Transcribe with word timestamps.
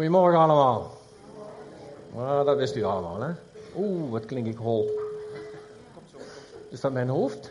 Goedemorgen 0.00 0.38
allemaal. 0.38 0.98
Ah, 2.16 2.44
dat 2.44 2.56
wist 2.56 2.76
u 2.76 2.82
allemaal, 2.82 3.20
hè? 3.20 3.32
Oeh, 3.76 4.10
wat 4.10 4.24
klink 4.24 4.46
ik 4.46 4.56
hol. 4.56 4.90
Is 6.68 6.80
dat 6.80 6.92
mijn 6.92 7.08
hoofd? 7.08 7.50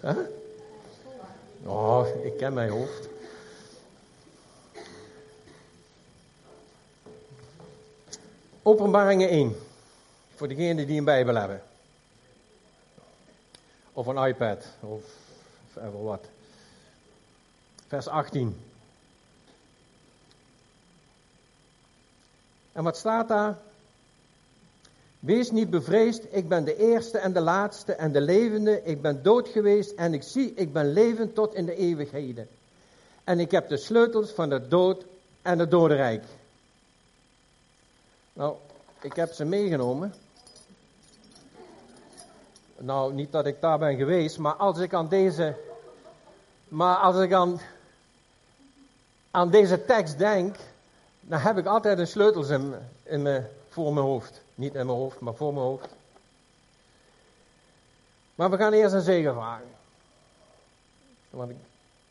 Huh? 0.00 0.16
Oh, 1.64 2.06
ik 2.22 2.36
ken 2.36 2.52
mijn 2.52 2.70
hoofd. 2.70 3.08
Openbaringen 8.62 9.28
1. 9.28 9.56
Voor 10.34 10.48
degenen 10.48 10.86
die 10.86 10.98
een 10.98 11.04
Bijbel 11.04 11.34
hebben. 11.34 11.62
Of 13.92 14.06
een 14.06 14.26
iPad. 14.26 14.66
Of 14.80 15.02
even 15.76 16.02
wat. 16.02 16.24
Vers 17.86 18.08
18. 18.08 18.72
En 22.74 22.84
wat 22.84 22.96
staat 22.96 23.28
daar? 23.28 23.58
Wees 25.18 25.50
niet 25.50 25.70
bevreesd, 25.70 26.24
ik 26.30 26.48
ben 26.48 26.64
de 26.64 26.76
eerste 26.76 27.18
en 27.18 27.32
de 27.32 27.40
laatste 27.40 27.92
en 27.92 28.12
de 28.12 28.20
levende. 28.20 28.82
Ik 28.82 29.02
ben 29.02 29.22
dood 29.22 29.48
geweest 29.48 29.90
en 29.90 30.14
ik 30.14 30.22
zie, 30.22 30.54
ik 30.54 30.72
ben 30.72 30.92
levend 30.92 31.34
tot 31.34 31.54
in 31.54 31.66
de 31.66 31.76
eeuwigheden. 31.76 32.48
En 33.24 33.40
ik 33.40 33.50
heb 33.50 33.68
de 33.68 33.76
sleutels 33.76 34.30
van 34.30 34.48
de 34.48 34.68
dood 34.68 35.04
en 35.42 35.58
het 35.58 35.70
dodenrijk. 35.70 36.24
Nou, 38.32 38.54
ik 39.00 39.16
heb 39.16 39.32
ze 39.32 39.44
meegenomen. 39.44 40.14
Nou, 42.78 43.12
niet 43.14 43.32
dat 43.32 43.46
ik 43.46 43.60
daar 43.60 43.78
ben 43.78 43.96
geweest, 43.96 44.38
maar 44.38 44.54
als 44.54 44.78
ik 44.78 44.94
aan 44.94 45.08
deze, 45.08 45.56
maar 46.68 46.96
als 46.96 47.16
ik 47.16 47.32
aan, 47.32 47.60
aan 49.30 49.50
deze 49.50 49.84
tekst 49.84 50.18
denk, 50.18 50.56
dan 51.26 51.38
heb 51.38 51.58
ik 51.58 51.66
altijd 51.66 51.96
de 51.96 52.06
sleutels 52.06 52.48
in, 52.48 52.74
in 53.02 53.22
mijn, 53.22 53.46
voor 53.68 53.92
mijn 53.92 54.06
hoofd. 54.06 54.40
Niet 54.54 54.74
in 54.74 54.86
mijn 54.86 54.98
hoofd, 54.98 55.20
maar 55.20 55.34
voor 55.34 55.52
mijn 55.52 55.66
hoofd. 55.66 55.88
Maar 58.34 58.50
we 58.50 58.56
gaan 58.56 58.72
eerst 58.72 58.94
een 58.94 59.00
zegen 59.00 59.34
vragen. 59.34 59.66
Want 61.30 61.50
ik, 61.50 61.56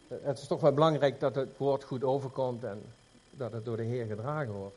het 0.07 0.39
is 0.39 0.47
toch 0.47 0.61
wel 0.61 0.73
belangrijk 0.73 1.19
dat 1.19 1.35
het 1.35 1.57
woord 1.57 1.83
goed 1.83 2.03
overkomt 2.03 2.63
en 2.63 2.81
dat 3.31 3.51
het 3.51 3.65
door 3.65 3.77
de 3.77 3.83
Heer 3.83 4.05
gedragen 4.05 4.53
wordt. 4.53 4.75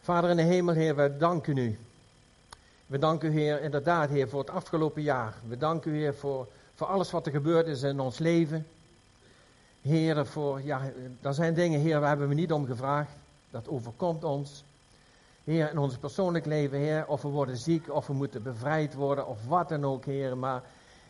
Vader 0.00 0.30
in 0.30 0.36
de 0.36 0.42
hemel, 0.42 0.74
Heer, 0.74 0.96
we 0.96 1.16
danken 1.16 1.56
u. 1.56 1.78
We 2.86 2.98
danken 2.98 3.32
u, 3.32 3.32
Heer, 3.32 3.60
inderdaad, 3.60 4.10
Heer, 4.10 4.28
voor 4.28 4.40
het 4.40 4.50
afgelopen 4.50 5.02
jaar. 5.02 5.34
We 5.48 5.56
danken 5.56 5.94
u, 5.94 5.98
Heer, 5.98 6.14
voor, 6.14 6.46
voor 6.74 6.86
alles 6.86 7.10
wat 7.10 7.26
er 7.26 7.32
gebeurd 7.32 7.66
is 7.66 7.82
in 7.82 8.00
ons 8.00 8.18
leven. 8.18 8.66
Heer, 9.88 10.26
voor, 10.26 10.62
ja, 10.62 10.80
er 11.20 11.34
zijn 11.34 11.54
dingen, 11.54 11.80
Heer, 11.80 12.00
waar 12.00 12.08
hebben 12.08 12.28
we 12.28 12.34
niet 12.34 12.52
om 12.52 12.66
gevraagd. 12.66 13.10
Dat 13.50 13.68
overkomt 13.68 14.24
ons. 14.24 14.64
Heer, 15.44 15.70
in 15.70 15.78
ons 15.78 15.96
persoonlijk 15.96 16.46
leven, 16.46 16.78
Heer, 16.78 17.06
of 17.06 17.22
we 17.22 17.28
worden 17.28 17.56
ziek, 17.56 17.94
of 17.94 18.06
we 18.06 18.12
moeten 18.12 18.42
bevrijd 18.42 18.94
worden, 18.94 19.26
of 19.26 19.46
wat 19.46 19.68
dan 19.68 19.84
ook, 19.84 20.04
Heer. 20.04 20.36
Maar 20.36 20.62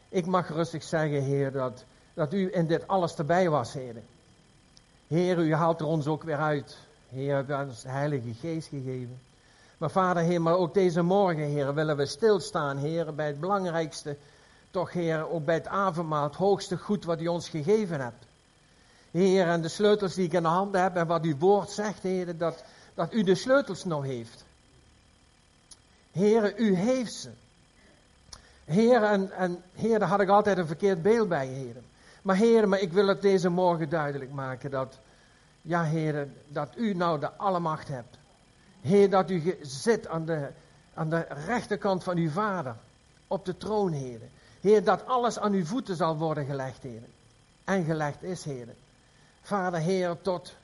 ik 0.08 0.26
mag 0.26 0.48
rustig 0.48 0.82
zeggen, 0.82 1.22
Heer, 1.22 1.52
dat, 1.52 1.84
dat 2.14 2.32
u 2.32 2.54
in 2.54 2.66
dit 2.66 2.88
alles 2.88 3.14
erbij 3.14 3.50
was, 3.50 3.72
Heer. 3.72 3.94
Heer, 5.06 5.38
u 5.38 5.54
haalt 5.54 5.80
er 5.80 5.86
ons 5.86 6.06
ook 6.06 6.22
weer 6.22 6.38
uit. 6.38 6.78
Heer, 7.08 7.44
u 7.48 7.52
hebt 7.52 7.68
ons 7.68 7.82
de 7.82 7.88
Heilige 7.88 8.34
Geest 8.34 8.68
gegeven. 8.68 9.18
Maar 9.78 9.90
Vader, 9.90 10.22
Heer, 10.22 10.42
maar 10.42 10.56
ook 10.56 10.74
deze 10.74 11.02
morgen, 11.02 11.44
Heer, 11.44 11.74
willen 11.74 11.96
we 11.96 12.06
stilstaan, 12.06 12.76
Heer, 12.76 13.14
bij 13.14 13.26
het 13.26 13.40
belangrijkste, 13.40 14.16
toch, 14.70 14.92
Heer, 14.92 15.30
ook 15.30 15.44
bij 15.44 15.54
het 15.54 15.66
avondmaal, 15.66 16.24
het 16.24 16.36
hoogste 16.36 16.76
goed 16.76 17.04
wat 17.04 17.20
u 17.20 17.26
ons 17.26 17.48
gegeven 17.48 18.00
hebt. 18.00 18.27
Heer, 19.10 19.46
en 19.46 19.62
de 19.62 19.68
sleutels 19.68 20.14
die 20.14 20.24
ik 20.24 20.32
in 20.32 20.42
de 20.42 20.48
handen 20.48 20.82
heb 20.82 20.96
en 20.96 21.06
wat 21.06 21.24
uw 21.24 21.36
woord 21.36 21.70
zegt, 21.70 22.02
Heer, 22.02 22.36
dat, 22.36 22.64
dat 22.94 23.12
u 23.12 23.22
de 23.22 23.34
sleutels 23.34 23.84
nog 23.84 24.04
heeft. 24.04 24.44
Heer, 26.12 26.58
u 26.58 26.74
heeft 26.74 27.14
ze. 27.14 27.30
Heer, 28.64 29.02
en, 29.02 29.30
en 29.30 29.62
Heer, 29.72 29.98
daar 29.98 30.08
had 30.08 30.20
ik 30.20 30.28
altijd 30.28 30.58
een 30.58 30.66
verkeerd 30.66 31.02
beeld 31.02 31.28
bij, 31.28 31.46
Heer. 31.46 31.76
Maar 32.22 32.36
Heer, 32.36 32.68
maar 32.68 32.80
ik 32.80 32.92
wil 32.92 33.06
het 33.06 33.22
deze 33.22 33.48
morgen 33.48 33.88
duidelijk 33.88 34.32
maken 34.32 34.70
dat, 34.70 34.98
ja 35.62 35.84
Heer, 35.84 36.28
dat 36.48 36.68
u 36.76 36.94
nou 36.94 37.20
de 37.20 37.30
allemacht 37.30 37.88
hebt. 37.88 38.18
Heer, 38.80 39.10
dat 39.10 39.30
u 39.30 39.56
zit 39.62 40.06
aan 40.06 40.24
de, 40.24 40.48
aan 40.94 41.10
de 41.10 41.26
rechterkant 41.46 42.04
van 42.04 42.16
uw 42.16 42.30
vader, 42.30 42.76
op 43.26 43.44
de 43.44 43.56
troon, 43.56 43.92
Heer. 43.92 44.20
Heer, 44.60 44.84
dat 44.84 45.06
alles 45.06 45.38
aan 45.38 45.52
uw 45.52 45.64
voeten 45.64 45.96
zal 45.96 46.16
worden 46.16 46.44
gelegd, 46.44 46.82
Heer. 46.82 47.02
En 47.64 47.84
gelegd 47.84 48.22
is, 48.22 48.44
Heer. 48.44 48.68
Vader, 49.48 49.80
Heer, 49.80 50.16
tot, 50.22 50.54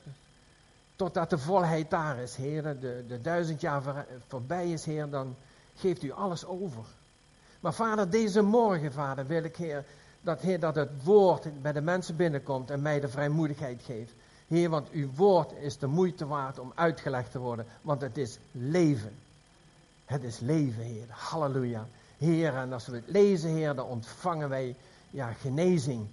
totdat 0.95 1.29
de 1.29 1.37
volheid 1.37 1.89
daar 1.89 2.17
is, 2.17 2.35
Heer. 2.35 2.79
De, 2.79 3.03
de 3.07 3.21
duizend 3.21 3.61
jaar 3.61 3.81
voor, 3.81 4.05
voorbij 4.27 4.71
is, 4.71 4.85
Heer, 4.85 5.09
dan 5.09 5.35
geeft 5.75 6.03
u 6.03 6.11
alles 6.11 6.45
over. 6.45 6.85
Maar 7.59 7.73
Vader, 7.73 8.09
deze 8.09 8.41
morgen, 8.41 8.93
Vader, 8.93 9.27
wil 9.27 9.43
ik, 9.43 9.55
Heer, 9.55 9.85
dat, 10.21 10.41
Heer, 10.41 10.59
dat 10.59 10.75
het 10.75 11.03
woord 11.03 11.61
bij 11.61 11.71
de 11.71 11.81
mensen 11.81 12.15
binnenkomt 12.15 12.71
en 12.71 12.81
mij 12.81 12.99
de 12.99 13.07
vrijmoedigheid 13.07 13.81
geeft. 13.85 14.13
Heer, 14.47 14.69
want 14.69 14.89
uw 14.89 15.09
woord 15.15 15.51
is 15.51 15.77
de 15.77 15.87
moeite 15.87 16.27
waard 16.27 16.59
om 16.59 16.71
uitgelegd 16.75 17.31
te 17.31 17.39
worden, 17.39 17.65
want 17.81 18.01
het 18.01 18.17
is 18.17 18.37
leven. 18.51 19.15
Het 20.05 20.23
is 20.23 20.39
leven, 20.39 20.83
Heer. 20.83 21.07
Halleluja. 21.09 21.87
Heer, 22.17 22.55
en 22.55 22.73
als 22.73 22.87
we 22.87 22.95
het 22.95 23.07
lezen, 23.07 23.49
Heer, 23.49 23.75
dan 23.75 23.85
ontvangen 23.85 24.49
wij 24.49 24.75
ja, 25.09 25.33
genezing. 25.33 26.07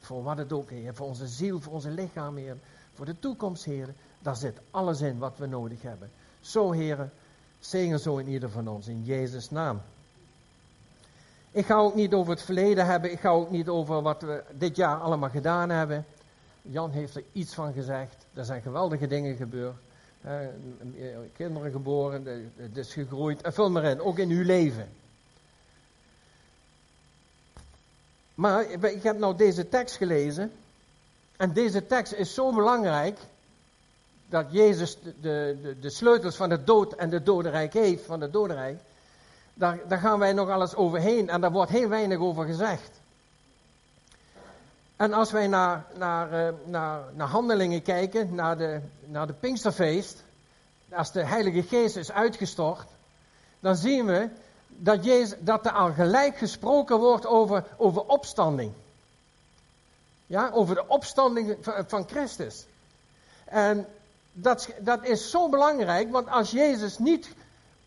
Voor 0.00 0.22
wat 0.22 0.38
het 0.38 0.52
ook, 0.52 0.70
Heer. 0.70 0.94
Voor 0.94 1.06
onze 1.06 1.26
ziel, 1.26 1.60
voor 1.60 1.72
onze 1.72 1.90
lichaam, 1.90 2.36
Heer. 2.36 2.56
Voor 2.94 3.06
de 3.06 3.18
toekomst, 3.18 3.64
Heer. 3.64 3.88
Daar 4.18 4.36
zit 4.36 4.58
alles 4.70 5.00
in 5.00 5.18
wat 5.18 5.38
we 5.38 5.46
nodig 5.46 5.82
hebben. 5.82 6.10
Zo, 6.40 6.72
Heer, 6.72 7.10
zegen 7.60 8.00
zo 8.00 8.16
in 8.16 8.28
ieder 8.28 8.50
van 8.50 8.68
ons. 8.68 8.86
In 8.86 9.04
Jezus' 9.04 9.50
naam. 9.50 9.80
Ik 11.50 11.66
ga 11.66 11.76
ook 11.76 11.94
niet 11.94 12.14
over 12.14 12.32
het 12.32 12.42
verleden 12.42 12.86
hebben. 12.86 13.12
Ik 13.12 13.20
ga 13.20 13.28
ook 13.28 13.50
niet 13.50 13.68
over 13.68 14.02
wat 14.02 14.22
we 14.22 14.42
dit 14.52 14.76
jaar 14.76 14.96
allemaal 14.96 15.30
gedaan 15.30 15.70
hebben. 15.70 16.04
Jan 16.62 16.90
heeft 16.90 17.16
er 17.16 17.24
iets 17.32 17.54
van 17.54 17.72
gezegd. 17.72 18.26
Er 18.34 18.44
zijn 18.44 18.62
geweldige 18.62 19.06
dingen 19.06 19.36
gebeurd. 19.36 19.76
Eh, 20.20 20.32
kinderen 21.32 21.70
geboren, 21.70 22.50
het 22.56 22.76
is 22.76 22.92
gegroeid. 22.92 23.42
En 23.42 23.52
vul 23.52 23.70
maar 23.70 23.84
in, 23.84 24.00
ook 24.00 24.18
in 24.18 24.30
uw 24.30 24.44
leven. 24.44 24.88
Maar 28.36 28.70
ik 28.70 29.02
heb 29.02 29.18
nou 29.18 29.36
deze 29.36 29.68
tekst 29.68 29.96
gelezen. 29.96 30.52
En 31.36 31.52
deze 31.52 31.86
tekst 31.86 32.12
is 32.12 32.34
zo 32.34 32.52
belangrijk. 32.52 33.18
Dat 34.28 34.46
Jezus 34.50 34.98
de, 35.02 35.14
de, 35.20 35.76
de 35.80 35.90
sleutels 35.90 36.36
van 36.36 36.48
de 36.48 36.64
dood 36.64 36.92
en 36.92 37.10
de 37.10 37.22
dodenrijk 37.22 37.72
heeft. 37.72 38.04
Van 38.04 38.20
de 38.20 38.30
dodenrijk. 38.30 38.80
Daar, 39.54 39.78
daar 39.88 39.98
gaan 39.98 40.18
wij 40.18 40.32
nog 40.32 40.48
alles 40.48 40.74
overheen. 40.74 41.28
En 41.28 41.40
daar 41.40 41.52
wordt 41.52 41.70
heel 41.70 41.88
weinig 41.88 42.18
over 42.18 42.44
gezegd. 42.44 42.90
En 44.96 45.12
als 45.12 45.30
wij 45.30 45.46
naar, 45.46 45.84
naar, 45.98 46.32
eh, 46.32 46.52
naar, 46.64 47.00
naar 47.14 47.28
handelingen 47.28 47.82
kijken, 47.82 48.34
naar 48.34 48.58
de, 48.58 48.80
naar 49.04 49.26
de 49.26 49.32
Pinksterfeest, 49.32 50.22
als 50.88 51.12
de 51.12 51.24
Heilige 51.24 51.62
Geest 51.62 51.96
is 51.96 52.12
uitgestort, 52.12 52.86
dan 53.60 53.76
zien 53.76 54.06
we 54.06 54.28
dat, 54.66 55.04
Jezus, 55.04 55.38
dat 55.40 55.66
er 55.66 55.72
al 55.72 55.92
gelijk 55.92 56.36
gesproken 56.38 56.98
wordt 56.98 57.26
over, 57.26 57.64
over 57.76 58.02
opstanding. 58.02 58.72
Ja, 60.26 60.50
over 60.52 60.74
de 60.74 60.88
opstanding 60.88 61.56
van 61.86 62.08
Christus. 62.08 62.66
En 63.44 63.86
dat, 64.32 64.68
dat 64.78 65.04
is 65.04 65.30
zo 65.30 65.48
belangrijk, 65.48 66.10
want 66.10 66.28
als 66.28 66.50
Jezus 66.50 66.98
niet 66.98 67.28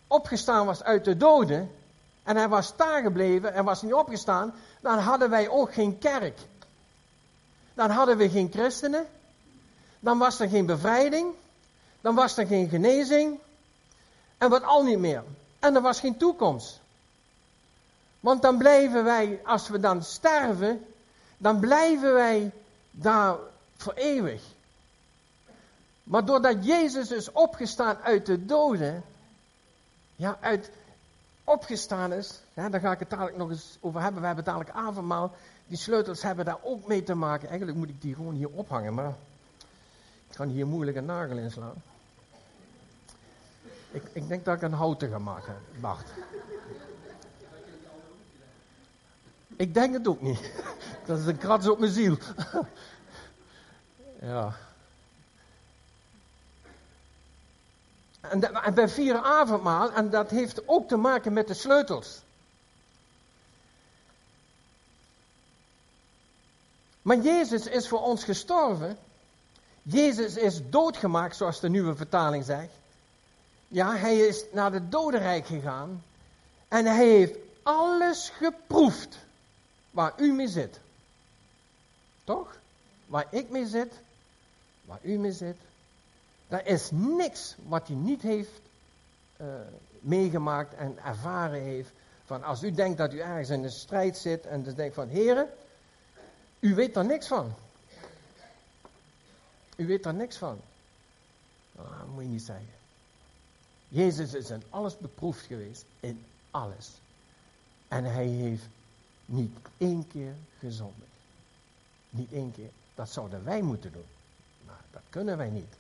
opgestaan 0.08 0.66
was 0.66 0.84
uit 0.84 1.06
de 1.06 1.18
doden, 1.18 1.72
en 2.24 2.36
hij 2.36 2.48
was 2.48 2.76
daar 2.76 3.02
gebleven 3.02 3.54
en 3.54 3.64
was 3.64 3.82
niet 3.82 3.94
opgestaan, 3.94 4.54
dan 4.82 4.98
hadden 4.98 5.30
wij 5.30 5.50
ook 5.50 5.74
geen 5.74 5.98
kerk. 5.98 6.40
Dan 7.74 7.90
hadden 7.90 8.18
we 8.18 8.30
geen 8.30 8.52
christenen. 8.52 9.06
Dan 10.00 10.18
was 10.18 10.40
er 10.40 10.50
geen 10.50 10.66
bevrijding. 10.66 11.34
Dan 12.02 12.16
was 12.16 12.38
er 12.38 12.48
geen 12.48 12.70
genezing. 12.70 13.40
En 14.38 14.50
wat 14.50 14.64
al 14.64 14.84
niet 14.84 15.00
meer. 15.00 15.24
En 15.60 15.76
er 15.76 15.82
was 15.82 16.00
geen 16.00 16.18
toekomst. 16.18 16.80
Want 18.20 18.42
dan 18.42 18.58
blijven 18.58 19.04
wij, 19.04 19.40
als 19.44 19.68
we 19.68 19.80
dan 19.80 20.04
sterven, 20.04 20.86
dan 21.38 21.60
blijven 21.60 22.14
wij 22.14 22.52
daar 22.92 23.36
voor 23.78 23.94
eeuwig. 23.94 24.42
Maar 26.04 26.26
doordat 26.26 26.66
Jezus 26.66 27.12
is 27.12 27.32
opgestaan 27.32 27.98
uit 27.98 28.26
de 28.26 28.46
doden, 28.46 29.04
ja, 30.16 30.38
uit 30.42 30.72
opgestaan 31.44 32.14
is, 32.14 32.42
ja, 32.54 32.70
daar 32.70 32.80
ga 32.80 32.92
ik 32.92 33.00
het 33.00 33.10
dadelijk 33.10 33.38
nog 33.38 33.50
eens 33.50 33.78
over 33.80 34.02
hebben. 34.02 34.22
We 34.22 34.28
hebben 34.28 34.46
dadelijk 34.46 34.76
avondmaal. 34.76 35.32
Die 35.68 35.78
sleutels 35.78 36.22
hebben 36.22 36.46
daar 36.46 36.60
ook 36.64 36.88
mee 36.88 37.04
te 37.04 37.14
maken. 37.14 37.48
Eigenlijk 37.48 37.78
moet 37.78 37.90
ik 37.90 38.02
die 38.02 38.16
gewoon 38.16 38.34
hier 38.34 38.50
ophangen, 38.50 38.94
maar 38.94 39.14
ik 40.30 40.36
kan 40.36 40.48
hier 40.48 40.68
moeilijk 40.68 40.98
een 40.98 41.06
nagel 41.06 41.38
inslaan. 41.38 41.84
Ik, 43.92 44.04
ik 44.14 44.28
denk 44.28 44.46
dat 44.46 44.56
ik 44.56 44.62
een 44.62 44.74
houten 44.74 45.10
ga 45.10 45.20
maken, 45.20 45.56
Bart. 45.80 46.10
Ik 49.56 49.74
denk 49.74 49.94
het 49.94 50.08
ook 50.08 50.22
niet. 50.22 50.52
Dat 51.06 51.20
is 51.20 51.26
een 51.26 51.38
krats 51.38 51.68
op 51.68 51.80
mijn 51.80 51.92
ziel. 51.92 52.18
Ja. 54.22 54.56
En, 58.20 58.40
dat, 58.40 58.52
en 58.64 58.74
wij 58.74 58.90
vieren 58.90 59.24
avondmaal 59.24 59.92
en 59.92 60.10
dat 60.10 60.30
heeft 60.30 60.68
ook 60.68 60.88
te 60.88 60.96
maken 60.96 61.34
met 61.34 61.48
de 61.48 61.54
sleutels. 61.54 62.22
Maar 67.02 67.18
Jezus 67.18 67.66
is 67.66 67.88
voor 67.88 68.02
ons 68.02 68.24
gestorven. 68.24 68.98
Jezus 69.82 70.36
is 70.36 70.70
doodgemaakt, 70.70 71.36
zoals 71.36 71.60
de 71.60 71.70
nieuwe 71.70 71.96
vertaling 71.96 72.46
zegt. 72.46 72.79
Ja, 73.72 73.96
hij 73.96 74.18
is 74.18 74.44
naar 74.52 74.72
het 74.74 74.92
dodenrijk 74.92 75.46
gegaan. 75.46 76.04
En 76.68 76.86
hij 76.86 77.08
heeft 77.08 77.38
alles 77.64 78.30
geproefd 78.30 79.18
waar 79.92 80.14
u 80.18 80.34
mee 80.34 80.48
zit. 80.48 80.80
Toch? 82.24 82.58
Waar 83.06 83.28
ik 83.30 83.50
mee 83.50 83.68
zit, 83.68 83.94
waar 84.86 85.00
u 85.02 85.18
mee 85.18 85.32
zit. 85.32 85.56
Er 86.48 86.66
is 86.66 86.90
niks 86.92 87.56
wat 87.68 87.88
hij 87.88 87.96
niet 87.96 88.22
heeft 88.22 88.62
uh, 89.42 89.48
meegemaakt 90.00 90.74
en 90.74 90.98
ervaren 91.04 91.62
heeft. 91.62 91.90
Van 92.26 92.44
als 92.44 92.64
u 92.64 92.72
denkt 92.72 92.98
dat 92.98 93.14
u 93.14 93.20
ergens 93.20 93.50
in 93.50 93.64
een 93.64 93.72
strijd 93.72 94.18
zit 94.18 94.46
en 94.46 94.64
dus 94.64 94.76
denkt 94.76 94.96
van 94.96 95.08
heren, 95.08 95.50
u 96.60 96.76
weet 96.76 96.96
er 96.96 97.06
niks 97.06 97.28
van. 97.28 97.54
U 99.76 99.88
weet 99.88 100.06
er 100.06 100.14
niks 100.14 100.38
van. 100.38 100.62
Oh, 101.76 101.98
dat 102.00 102.08
moet 102.08 102.24
je 102.24 102.30
niet 102.30 102.42
zeggen. 102.42 102.79
Jezus 103.90 104.34
is 104.34 104.50
in 104.50 104.64
alles 104.70 104.98
beproefd 104.98 105.46
geweest. 105.46 105.86
In 106.00 106.26
alles. 106.52 106.90
En 107.88 108.04
hij 108.04 108.28
heeft 108.28 108.68
niet 109.26 109.58
één 109.78 110.08
keer 110.08 110.34
gezondigd. 110.60 111.12
Niet 112.10 112.32
één 112.32 112.52
keer. 112.52 112.70
Dat 112.96 113.10
zouden 113.10 113.44
wij 113.44 113.62
moeten 113.62 113.92
doen. 113.92 114.06
Maar 114.66 114.82
dat 114.92 115.02
kunnen 115.10 115.38
wij 115.38 115.50
niet. 115.50 115.74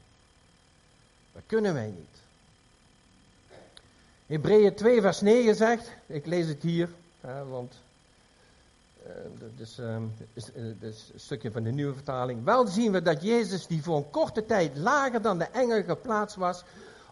Dat 1.31 1.43
kunnen 1.45 1.73
wij 1.73 1.87
niet. 1.87 2.17
Hebreeën 4.25 4.75
2 4.75 5.01
vers 5.01 5.21
9 5.21 5.55
zegt, 5.55 5.91
ik 6.05 6.25
lees 6.25 6.47
het 6.47 6.61
hier, 6.61 6.89
want 7.49 7.73
uh, 9.07 9.13
dat 9.39 9.67
is, 9.67 9.79
uh, 9.79 9.97
is, 10.33 10.49
uh, 10.55 10.89
is, 10.89 11.09
een 11.13 11.19
stukje 11.19 11.51
van 11.51 11.63
de 11.63 11.71
nieuwe 11.71 11.93
vertaling. 11.93 12.43
Wel 12.43 12.67
zien 12.67 12.91
we 12.91 13.01
dat 13.01 13.23
Jezus, 13.23 13.67
die 13.67 13.83
voor 13.83 13.97
een 13.97 14.09
korte 14.09 14.45
tijd 14.45 14.77
lager 14.77 15.21
dan 15.21 15.37
de 15.37 15.47
engel 15.51 15.83
geplaatst 15.83 16.35
was, 16.35 16.63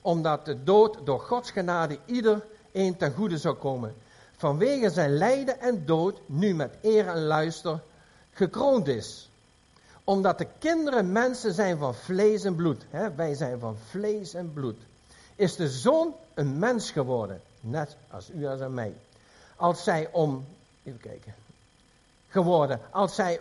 omdat 0.02 0.46
de 0.46 0.64
dood 0.64 1.06
door 1.06 1.20
Gods 1.20 1.52
genade 1.52 2.00
ieder 2.06 2.46
een 2.72 2.98
ten 2.98 3.14
goede 3.14 3.38
zou 3.38 3.56
komen. 3.56 3.96
Vanwege 4.38 4.90
zijn 4.90 5.18
lijden 5.18 5.60
en 5.60 5.86
dood 5.86 6.20
nu 6.26 6.56
met 6.56 6.78
eer 6.82 7.08
en 7.08 7.24
luister 7.24 7.80
gekroond 8.32 8.88
is. 8.88 9.30
Omdat 10.04 10.38
de 10.38 10.48
kinderen 10.60 11.12
mensen 11.12 11.54
zijn 11.54 11.78
van 11.78 11.96
vlees 11.96 12.44
en 12.44 12.56
bloed. 12.56 12.86
Hè? 12.90 13.16
Wij 13.16 13.34
zijn 13.34 13.60
van 13.60 13.78
vlees 13.90 14.34
en 14.34 14.54
bloed. 14.54 14.78
Is 15.36 15.56
de 15.56 15.70
zoon 15.70 16.16
een 16.34 16.60
mens 16.60 16.92
geworden. 16.92 17.42
Net 17.60 17.96
als 18.10 18.30
u 18.30 18.46
als 18.46 18.60
en 18.60 18.74
mij. 18.74 18.94
Als 19.56 19.84
zij 19.84 20.10
om, 20.12 20.46
even 20.84 21.00
kijken, 21.00 21.36
geworden. 22.28 22.80
Als 22.92 23.16
zij 23.16 23.40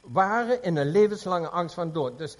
waren 0.00 0.62
in 0.62 0.76
een 0.76 0.90
levenslange 0.90 1.48
angst 1.48 1.74
van 1.74 1.92
dood. 1.92 2.18
Dus, 2.18 2.36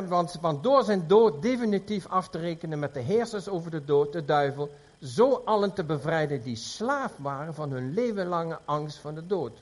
want, 0.00 0.38
want 0.40 0.62
door 0.62 0.84
zijn 0.84 1.06
dood 1.06 1.42
definitief 1.42 2.06
af 2.06 2.28
te 2.28 2.38
rekenen 2.38 2.78
met 2.78 2.94
de 2.94 3.00
heersers 3.00 3.48
over 3.48 3.70
de 3.70 3.84
dood, 3.84 4.12
de 4.12 4.24
duivel, 4.24 4.70
zo 5.02 5.42
allen 5.44 5.72
te 5.72 5.84
bevrijden 5.84 6.42
die 6.42 6.56
slaaf 6.56 7.12
waren 7.16 7.54
van 7.54 7.70
hun 7.70 7.94
levenlange 7.94 8.58
angst 8.64 8.98
van 8.98 9.14
de 9.14 9.26
dood. 9.26 9.58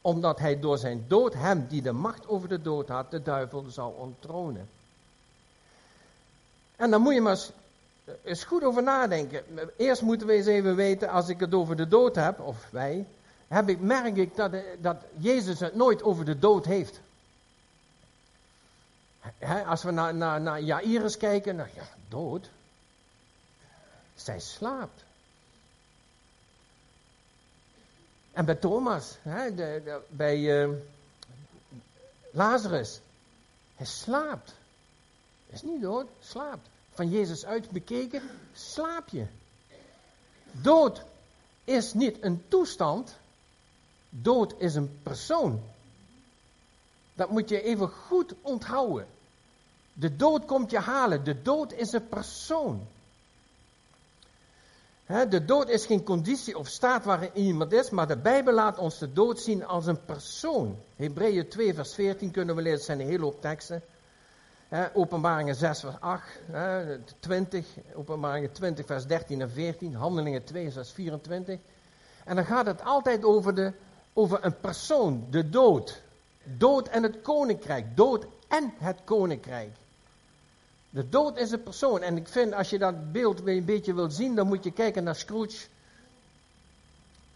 Omdat 0.00 0.38
hij 0.38 0.60
door 0.60 0.78
zijn 0.78 1.04
dood 1.08 1.34
hem 1.34 1.66
die 1.68 1.82
de 1.82 1.92
macht 1.92 2.28
over 2.28 2.48
de 2.48 2.62
dood 2.62 2.88
had, 2.88 3.10
de 3.10 3.22
duivel 3.22 3.64
zou 3.68 3.92
onttronen. 3.98 4.68
En 6.76 6.90
dan 6.90 7.00
moet 7.00 7.14
je 7.14 7.20
maar 7.20 7.32
eens, 7.32 7.52
eens 8.24 8.44
goed 8.44 8.64
over 8.64 8.82
nadenken. 8.82 9.42
Eerst 9.76 10.02
moeten 10.02 10.26
we 10.26 10.32
eens 10.32 10.46
even 10.46 10.76
weten, 10.76 11.08
als 11.08 11.28
ik 11.28 11.40
het 11.40 11.54
over 11.54 11.76
de 11.76 11.88
dood 11.88 12.14
heb, 12.14 12.40
of 12.40 12.66
wij, 12.70 13.06
heb 13.48 13.68
ik, 13.68 13.80
merk 13.80 14.16
ik 14.16 14.36
dat, 14.36 14.52
dat 14.80 14.96
Jezus 15.16 15.60
het 15.60 15.74
nooit 15.74 16.02
over 16.02 16.24
de 16.24 16.38
dood 16.38 16.64
heeft. 16.64 17.00
Als 19.66 19.82
we 19.82 19.90
naar, 19.90 20.14
naar, 20.14 20.40
naar 20.40 20.60
Jairus 20.60 21.16
kijken, 21.16 21.56
nou 21.56 21.68
ja, 21.74 21.88
dood. 22.08 22.50
Zij 24.14 24.40
slaapt. 24.40 25.04
En 28.32 28.44
bij 28.44 28.54
Thomas, 28.54 29.16
de, 29.22 30.00
bij 30.08 30.38
uh, 30.38 30.76
Lazarus, 32.32 33.00
hij 33.74 33.86
slaapt. 33.86 34.54
Is 35.46 35.62
niet 35.62 35.80
dood, 35.80 36.06
slaapt. 36.20 36.68
Van 36.92 37.08
Jezus 37.08 37.44
uit 37.44 37.70
bekeken, 37.70 38.22
slaap 38.52 39.08
je. 39.08 39.26
Dood 40.52 41.02
is 41.64 41.92
niet 41.92 42.22
een 42.22 42.44
toestand, 42.48 43.14
Dood 44.10 44.54
is 44.58 44.74
een 44.74 45.00
persoon. 45.02 45.62
Dat 47.20 47.30
moet 47.30 47.48
je 47.48 47.62
even 47.62 47.88
goed 47.88 48.34
onthouden. 48.42 49.06
De 49.92 50.16
dood 50.16 50.44
komt 50.44 50.70
je 50.70 50.78
halen. 50.78 51.24
De 51.24 51.42
dood 51.42 51.72
is 51.72 51.92
een 51.92 52.08
persoon. 52.08 52.86
de 55.06 55.44
dood 55.44 55.68
is 55.68 55.86
geen 55.86 56.02
conditie 56.02 56.58
of 56.58 56.68
staat 56.68 57.04
waarin 57.04 57.30
iemand 57.34 57.72
is, 57.72 57.90
maar 57.90 58.06
de 58.06 58.16
Bijbel 58.16 58.54
laat 58.54 58.78
ons 58.78 58.98
de 58.98 59.12
dood 59.12 59.40
zien 59.40 59.66
als 59.66 59.86
een 59.86 60.04
persoon. 60.04 60.76
Hebreeën 60.96 61.48
2, 61.48 61.74
vers 61.74 61.94
14 61.94 62.30
kunnen 62.30 62.56
we 62.56 62.62
lezen, 62.62 62.84
zijn 62.84 63.00
een 63.00 63.06
hele 63.06 63.24
hoop 63.24 63.40
teksten. 63.40 63.82
openbaringen 64.92 65.54
6, 65.54 65.80
vers 65.80 66.00
8, 66.00 66.24
20, 67.18 67.66
openbaringen 67.94 68.52
20, 68.52 68.86
vers 68.86 69.06
13 69.06 69.40
en 69.40 69.50
14, 69.50 69.94
handelingen 69.94 70.44
2, 70.44 70.70
vers 70.70 70.92
24. 70.92 71.58
En 72.24 72.36
dan 72.36 72.44
gaat 72.44 72.66
het 72.66 72.84
altijd 72.84 73.24
over 73.24 73.54
de 73.54 73.72
over 74.12 74.44
een 74.44 74.60
persoon, 74.60 75.26
de 75.30 75.48
dood. 75.48 76.02
Dood 76.44 76.88
en 76.88 77.02
het 77.02 77.20
koninkrijk. 77.22 77.96
Dood 77.96 78.26
en 78.48 78.72
het 78.78 78.98
koninkrijk. 79.04 79.70
De 80.90 81.08
dood 81.08 81.38
is 81.38 81.50
een 81.50 81.62
persoon. 81.62 82.02
En 82.02 82.16
ik 82.16 82.28
vind, 82.28 82.54
als 82.54 82.70
je 82.70 82.78
dat 82.78 83.12
beeld 83.12 83.46
een 83.46 83.64
beetje 83.64 83.94
wilt 83.94 84.12
zien, 84.12 84.34
dan 84.34 84.46
moet 84.46 84.64
je 84.64 84.70
kijken 84.70 85.04
naar 85.04 85.16
Scrooge. 85.16 85.66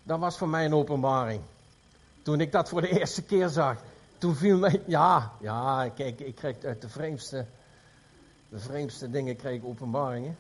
Dat 0.03 0.19
was 0.19 0.39
voor 0.39 0.49
mij 0.49 0.65
een 0.65 0.75
openbaring. 0.75 1.41
Toen 2.23 2.41
ik 2.41 2.53
dat 2.53 2.69
voor 2.69 2.81
de 2.81 2.89
eerste 2.99 3.23
keer 3.23 3.49
zag. 3.49 3.79
Toen 4.19 4.35
viel 4.35 4.59
mij, 4.59 4.83
ja, 4.87 5.33
ja, 5.41 5.89
kijk, 5.89 6.21
ik 6.21 6.35
kreeg 6.35 6.65
uit 6.65 6.81
de 6.81 6.89
vreemdste, 6.89 7.47
de 8.49 8.59
vreemdste 8.59 9.11
dingen 9.11 9.37
kreeg 9.37 9.57
ik 9.57 9.64
openbaringen. 9.64 10.37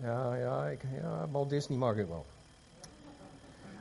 Ja, 0.00 0.34
ja, 0.34 0.66
ik, 0.66 0.80
ja, 1.00 1.28
Walt 1.30 1.48
Disney 1.48 1.78
mag 1.78 1.96
ik 1.96 2.06
wel. 2.06 2.24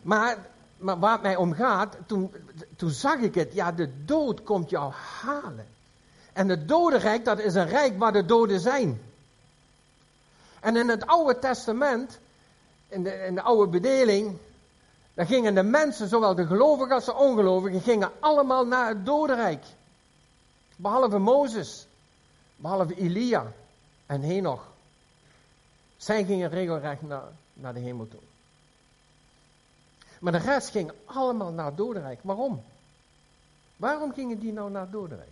Maar, 0.02 0.38
maar 0.84 1.00
waar 1.00 1.12
het 1.12 1.22
mij 1.22 1.36
om 1.36 1.54
gaat, 1.54 1.98
toen, 2.06 2.34
toen 2.76 2.90
zag 2.90 3.18
ik 3.20 3.36
het, 3.36 3.54
ja, 3.54 3.72
de 3.72 4.06
dood 4.06 4.44
komt 4.44 4.70
jou 4.70 4.94
halen. 5.22 5.68
En 6.34 6.50
het 6.50 6.68
dodenrijk, 6.68 7.26
dat 7.26 7.40
is 7.40 7.54
een 7.54 7.68
rijk 7.68 8.00
waar 8.00 8.14
de 8.14 8.26
doden 8.26 8.60
zijn. 8.60 9.02
En 10.60 10.76
in 10.76 10.90
het 10.90 11.08
Oude 11.08 11.40
Testament, 11.40 12.20
in 12.88 13.04
de, 13.04 13.12
in 13.12 13.36
de 13.36 13.42
oude 13.42 13.72
bedeling, 13.72 14.38
daar 15.14 15.26
gingen 15.26 15.56
de 15.56 15.64
mensen, 15.64 16.08
zowel 16.08 16.36
de 16.36 16.46
gelovigen 16.46 16.96
als 16.96 17.06
de 17.06 17.16
ongelovigen, 17.16 17.82
gingen 17.82 18.12
allemaal 18.20 18.66
naar 18.66 18.88
het 18.88 19.06
dodenrijk. 19.06 19.64
Behalve 20.76 21.18
Mozes, 21.18 21.88
behalve 22.56 22.96
Elia 22.96 23.52
en 24.06 24.22
Henoch. 24.22 24.64
Zij 25.98 26.24
gingen 26.24 26.50
regelrecht 26.50 27.02
naar, 27.02 27.24
naar 27.54 27.74
de 27.74 27.80
hemel 27.80 28.08
toe. 28.08 28.20
Maar 30.24 30.32
de 30.32 30.38
rest 30.38 30.70
ging 30.70 30.92
allemaal 31.06 31.52
naar 31.52 31.76
dodenrijk. 31.76 32.20
Waarom? 32.22 32.64
Waarom 33.76 34.14
gingen 34.14 34.40
die 34.40 34.54
nou 34.54 34.72
naar 34.72 34.90
dodenrijk? 34.90 35.32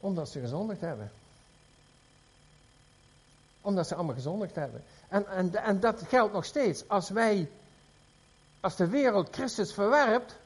Omdat 0.00 0.28
ze 0.28 0.40
gezondigd 0.40 0.80
hebben. 0.80 1.12
Omdat 3.60 3.86
ze 3.86 3.94
allemaal 3.94 4.14
gezondigd 4.14 4.54
hebben. 4.54 4.84
En, 5.08 5.26
en, 5.26 5.54
en 5.54 5.80
dat 5.80 6.02
geldt 6.02 6.32
nog 6.32 6.44
steeds. 6.44 6.88
Als 6.88 7.08
wij, 7.08 7.50
als 8.60 8.76
de 8.76 8.88
wereld 8.88 9.28
Christus 9.30 9.72
verwerpt, 9.72 10.36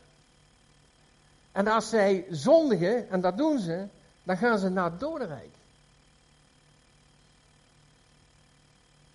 en 1.53 1.67
als 1.67 1.89
zij 1.89 2.27
zondigen, 2.31 3.11
en 3.11 3.21
dat 3.21 3.37
doen 3.37 3.59
ze, 3.59 3.87
dan 4.23 4.37
gaan 4.37 4.59
ze 4.59 4.69
naar 4.69 4.99
dodenrijk. 4.99 5.53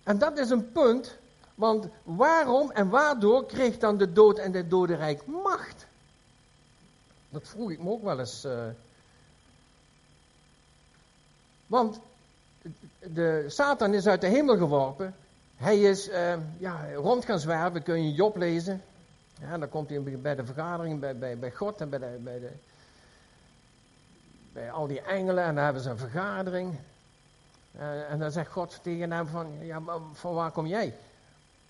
En 0.02 0.18
dat 0.18 0.38
is 0.38 0.50
een 0.50 0.72
punt 0.72 1.18
want 1.60 1.86
waarom 2.02 2.70
en 2.70 2.88
waardoor 2.88 3.46
kreeg 3.46 3.78
dan 3.78 3.96
de 3.96 4.12
dood 4.12 4.38
en 4.38 4.52
het 4.52 4.70
dodenrijk 4.70 5.26
macht? 5.26 5.86
Dat 7.28 7.48
vroeg 7.48 7.70
ik 7.70 7.82
me 7.82 7.90
ook 7.90 8.02
wel 8.02 8.18
eens. 8.18 8.44
Uh... 8.44 8.64
Want 11.66 12.00
de 12.98 13.44
Satan 13.48 13.94
is 13.94 14.06
uit 14.06 14.20
de 14.20 14.26
hemel 14.26 14.56
geworpen. 14.56 15.14
Hij 15.56 15.80
is 15.80 16.08
uh, 16.08 16.34
ja, 16.58 16.94
rond 16.94 17.24
gaan 17.24 17.40
zwerven, 17.40 17.82
kun 17.82 18.04
je 18.04 18.12
Job 18.12 18.36
lezen. 18.36 18.82
Ja, 19.40 19.58
dan 19.58 19.68
komt 19.68 19.90
hij 19.90 20.00
bij 20.02 20.34
de 20.34 20.44
vergadering 20.44 21.00
bij, 21.00 21.38
bij, 21.38 21.52
God 21.52 21.80
en 21.80 21.88
bij, 21.88 21.98
de, 21.98 22.18
bij, 22.20 22.38
de, 22.38 22.50
bij 24.52 24.72
al 24.72 24.86
die 24.86 25.00
engelen 25.00 25.44
en 25.44 25.54
dan 25.54 25.64
hebben 25.64 25.82
ze 25.82 25.90
een 25.90 25.98
vergadering. 25.98 26.78
Uh, 27.76 28.10
en 28.10 28.18
dan 28.18 28.30
zegt 28.30 28.50
God 28.50 28.78
tegen 28.82 29.12
hem 29.12 29.26
van, 29.26 29.64
ja, 29.64 29.82
van 30.12 30.34
waar 30.34 30.50
kom 30.50 30.66
jij? 30.66 30.94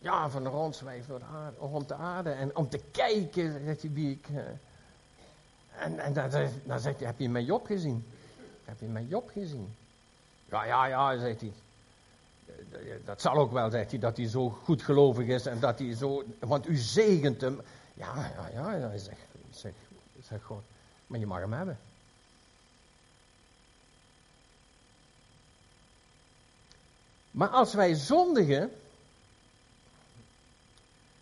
Ja, 0.01 0.31
van 0.31 0.43
de 0.43 0.51
aarde, 1.33 1.59
rond 1.59 1.89
de 1.89 1.95
aarde. 1.95 2.31
En 2.31 2.57
om 2.57 2.69
te 2.69 2.81
kijken, 2.91 3.65
zegt 3.65 3.83
hij, 3.83 3.93
wie 3.93 4.11
ik... 4.11 4.29
Uh, 4.29 4.39
en, 5.79 5.99
en 5.99 6.13
dan, 6.13 6.31
dan 6.65 6.81
zegt 6.81 6.99
hij, 6.99 7.07
heb 7.07 7.19
je 7.19 7.29
mijn 7.29 7.45
Job 7.45 7.67
gezien? 7.67 8.07
Heb 8.65 8.81
je 8.81 8.87
mijn 8.87 9.07
Job 9.07 9.31
gezien? 9.31 9.75
Ja, 10.49 10.65
ja, 10.65 10.87
ja, 10.87 11.19
zegt 11.19 11.41
hij. 11.41 11.53
Dat 13.05 13.21
zal 13.21 13.35
ook 13.35 13.53
wel, 13.53 13.71
zegt 13.71 13.91
hij, 13.91 14.01
dat 14.01 14.17
hij 14.17 14.29
zo 14.29 14.51
goed 14.51 14.83
gelovig 14.83 15.27
is 15.27 15.47
en 15.47 15.61
dat 15.61 15.79
hij 15.79 15.95
zo, 15.95 16.25
want 16.39 16.69
u 16.69 16.77
zegent 16.77 17.41
hem. 17.41 17.61
Ja, 17.95 18.33
ja, 18.53 18.75
ja, 18.75 18.99
zegt, 18.99 19.21
zeg, 19.51 19.73
zeg 20.23 20.43
God, 20.43 20.63
maar 21.07 21.19
je 21.19 21.27
mag 21.27 21.41
hem 21.41 21.53
hebben. 21.53 21.79
Maar 27.31 27.49
als 27.49 27.75
wij 27.75 27.95
zondigen, 27.95 28.71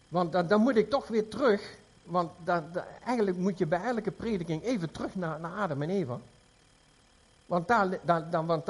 want 0.08 0.32
dan, 0.32 0.46
dan 0.46 0.60
moet 0.60 0.76
ik 0.76 0.90
toch 0.90 1.08
weer 1.08 1.28
terug, 1.28 1.76
want 2.02 2.30
dat, 2.44 2.62
eigenlijk 3.04 3.36
moet 3.36 3.58
je 3.58 3.66
bij 3.66 3.82
elke 3.82 4.10
prediking 4.10 4.62
even 4.62 4.90
terug 4.90 5.14
naar, 5.14 5.40
naar 5.40 5.52
Adam 5.52 5.82
en 5.82 5.90
Eva. 5.90 6.18
Want 7.46 7.68
daar, 7.68 7.98
want, 8.46 8.66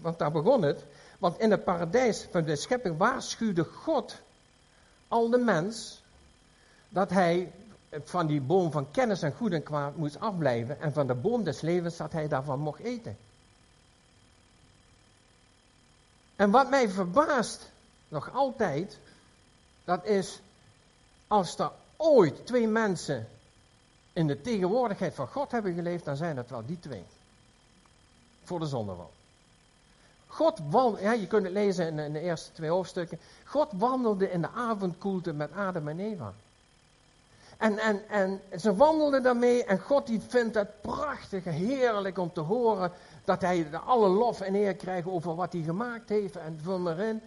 want 0.00 0.18
daar 0.18 0.32
begon 0.32 0.62
het. 0.62 0.84
Want 1.18 1.38
in 1.38 1.50
het 1.50 1.64
paradijs 1.64 2.26
van 2.30 2.44
de 2.44 2.56
schepping 2.56 2.96
waarschuwde 2.96 3.64
God 3.64 4.20
al 5.08 5.30
de 5.30 5.38
mens 5.38 6.02
dat 6.88 7.10
hij 7.10 7.52
van 8.04 8.26
die 8.26 8.40
boom 8.40 8.70
van 8.70 8.90
kennis 8.90 9.22
en 9.22 9.32
goed 9.32 9.52
en 9.52 9.62
kwaad 9.62 9.96
moest 9.96 10.20
afblijven 10.20 10.80
en 10.80 10.92
van 10.92 11.06
de 11.06 11.14
boom 11.14 11.44
des 11.44 11.60
levens 11.60 11.96
dat 11.96 12.12
hij 12.12 12.28
daarvan 12.28 12.60
mocht 12.60 12.80
eten. 12.80 13.16
En 16.36 16.50
wat 16.50 16.70
mij 16.70 16.88
verbaast, 16.88 17.70
nog 18.08 18.32
altijd, 18.34 18.98
dat 19.84 20.06
is 20.06 20.40
als 21.28 21.58
er 21.58 21.70
ooit 21.96 22.46
twee 22.46 22.68
mensen 22.68 23.28
in 24.12 24.26
de 24.26 24.40
tegenwoordigheid 24.40 25.14
van 25.14 25.28
God 25.28 25.50
hebben 25.50 25.74
geleefd, 25.74 26.04
dan 26.04 26.16
zijn 26.16 26.36
het 26.36 26.50
wel 26.50 26.66
die 26.66 26.80
twee. 26.80 27.04
Voor 28.44 28.58
de 28.58 28.66
zondeval. 28.66 29.10
God 30.26 30.58
wandelde, 30.70 31.02
ja, 31.02 31.12
je 31.12 31.26
kunt 31.26 31.44
het 31.44 31.52
lezen 31.52 31.98
in, 31.98 32.12
de 32.12 32.20
eerste 32.20 32.52
twee 32.52 32.70
hoofdstukken. 32.70 33.18
God 33.44 33.68
wandelde 33.72 34.30
in 34.30 34.40
de 34.40 34.48
avondkoelte 34.48 35.32
met 35.32 35.52
Adam 35.52 35.88
en 35.88 36.00
Eva. 36.00 36.32
En, 37.56 37.78
en, 37.78 38.08
en 38.08 38.40
ze 38.60 38.76
wandelden 38.76 39.22
daarmee 39.22 39.64
en 39.64 39.78
God 39.78 40.06
die 40.06 40.20
vindt 40.28 40.54
het 40.54 40.80
prachtig, 40.80 41.44
heerlijk 41.44 42.18
om 42.18 42.32
te 42.32 42.40
horen 42.40 42.92
dat 43.24 43.40
hij 43.40 43.66
alle 43.86 44.08
lof 44.08 44.40
en 44.40 44.54
eer 44.54 44.74
krijgt 44.74 45.08
over 45.08 45.34
wat 45.34 45.52
hij 45.52 45.62
gemaakt 45.62 46.08
heeft. 46.08 46.36
En 46.36 46.58
vul 46.62 46.78
maar 46.78 46.98
in. 46.98 47.22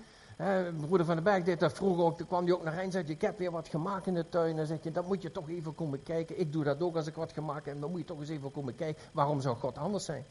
Broeder 0.79 1.05
van 1.05 1.15
den 1.15 1.23
Berg 1.23 1.43
deed 1.43 1.59
dat 1.59 1.73
vroeger 1.73 2.03
ook. 2.03 2.17
Toen 2.17 2.27
kwam 2.27 2.43
hij 2.43 2.53
ook 2.53 2.63
naar 2.63 2.77
en 2.77 2.91
zei: 2.91 3.03
Ik 3.07 3.21
heb 3.21 3.37
weer 3.37 3.51
wat 3.51 3.67
gemaakt 3.67 4.07
in 4.07 4.13
de 4.13 4.29
tuin. 4.29 4.59
En 4.59 4.67
zeg 4.67 4.77
je: 4.83 4.91
Dat 4.91 5.07
moet 5.07 5.21
je 5.21 5.31
toch 5.31 5.49
even 5.49 5.75
komen 5.75 6.03
kijken. 6.03 6.39
Ik 6.39 6.51
doe 6.51 6.63
dat 6.63 6.81
ook 6.81 6.95
als 6.95 7.07
ik 7.07 7.15
wat 7.15 7.31
gemaakt 7.31 7.65
heb. 7.65 7.81
Dan 7.81 7.89
moet 7.89 7.99
je 7.99 8.05
toch 8.05 8.19
eens 8.19 8.29
even 8.29 8.51
komen 8.51 8.75
kijken. 8.75 9.03
Waarom 9.11 9.41
zou 9.41 9.57
God 9.57 9.77
anders 9.77 10.05
zijn? 10.05 10.25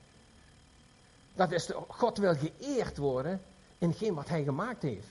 Dat 1.35 1.53
is 1.53 1.71
God 1.89 2.19
wil 2.19 2.35
geëerd 2.35 2.97
worden 2.97 3.41
in 3.79 3.95
geen 3.95 4.15
wat 4.15 4.29
hij 4.29 4.43
gemaakt 4.43 4.83
heeft. 4.83 5.07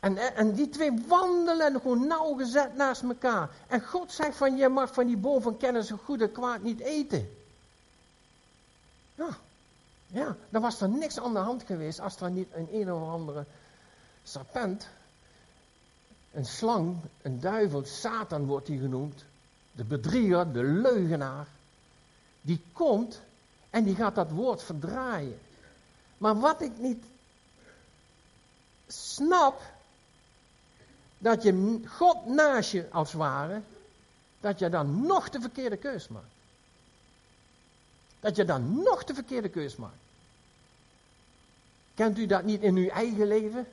En, 0.00 0.16
en 0.36 0.52
die 0.52 0.68
twee 0.68 0.92
wandelen 1.08 1.80
gewoon 1.80 2.06
nauwgezet 2.06 2.76
naast 2.76 3.02
elkaar. 3.02 3.50
En 3.66 3.84
God 3.84 4.12
zegt 4.12 4.36
van, 4.36 4.56
je 4.56 4.68
mag 4.68 4.94
van 4.94 5.06
die 5.06 5.16
boom 5.16 5.42
van 5.42 5.56
kennis 5.56 5.90
en 5.90 5.98
goed 5.98 6.20
en 6.20 6.32
kwaad 6.32 6.62
niet 6.62 6.80
eten. 6.80 7.28
Ja, 9.14 9.28
ja, 10.06 10.36
dan 10.48 10.62
was 10.62 10.80
er 10.80 10.88
niks 10.88 11.20
aan 11.20 11.32
de 11.32 11.38
hand 11.38 11.62
geweest 11.62 12.00
als 12.00 12.20
er 12.20 12.30
niet 12.30 12.48
een 12.52 12.68
een 12.72 12.92
of 12.92 13.08
andere 13.08 13.44
serpent, 14.22 14.88
een 16.32 16.46
slang, 16.46 16.96
een 17.22 17.40
duivel, 17.40 17.84
Satan 17.84 18.46
wordt 18.46 18.66
die 18.66 18.78
genoemd, 18.78 19.24
de 19.72 19.84
bedrieger, 19.84 20.52
de 20.52 20.62
leugenaar, 20.62 21.46
die 22.40 22.60
komt 22.72 23.20
en 23.70 23.84
die 23.84 23.94
gaat 23.94 24.14
dat 24.14 24.30
woord 24.30 24.62
verdraaien. 24.62 25.38
Maar 26.18 26.40
wat 26.40 26.60
ik 26.60 26.78
niet 26.78 27.04
snap, 28.86 29.60
dat 31.18 31.42
je 31.42 31.80
God 31.86 32.26
naast 32.26 32.70
je 32.70 32.90
als 32.90 33.12
ware, 33.12 33.60
dat 34.40 34.58
je 34.58 34.68
dan 34.68 35.06
nog 35.06 35.30
de 35.30 35.40
verkeerde 35.40 35.76
keus 35.76 36.08
maakt. 36.08 36.35
Dat 38.26 38.36
je 38.36 38.44
dan 38.44 38.82
nog 38.82 39.04
de 39.04 39.14
verkeerde 39.14 39.48
keus 39.48 39.76
maakt. 39.76 40.02
Kent 41.94 42.18
u 42.18 42.26
dat 42.26 42.44
niet 42.44 42.62
in 42.62 42.76
uw 42.76 42.88
eigen 42.88 43.26
leven? 43.26 43.68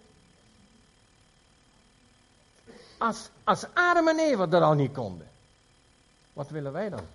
Als, 2.97 3.29
als 3.43 3.65
Adam 3.73 4.07
en 4.07 4.19
Eva 4.19 4.45
dat 4.45 4.61
al 4.61 4.73
niet 4.73 4.93
konden, 4.93 5.27
wat 6.33 6.49
willen 6.49 6.71
wij 6.71 6.89
dan? 6.89 7.05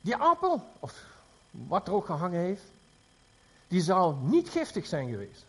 Die 0.00 0.16
appel, 0.16 0.64
of 0.78 1.04
wat 1.50 1.86
er 1.86 1.94
ook 1.94 2.06
gehangen 2.06 2.40
heeft, 2.40 2.64
die 3.66 3.82
zal 3.82 4.14
niet 4.14 4.48
giftig 4.48 4.86
zijn 4.86 5.08
geweest. 5.08 5.44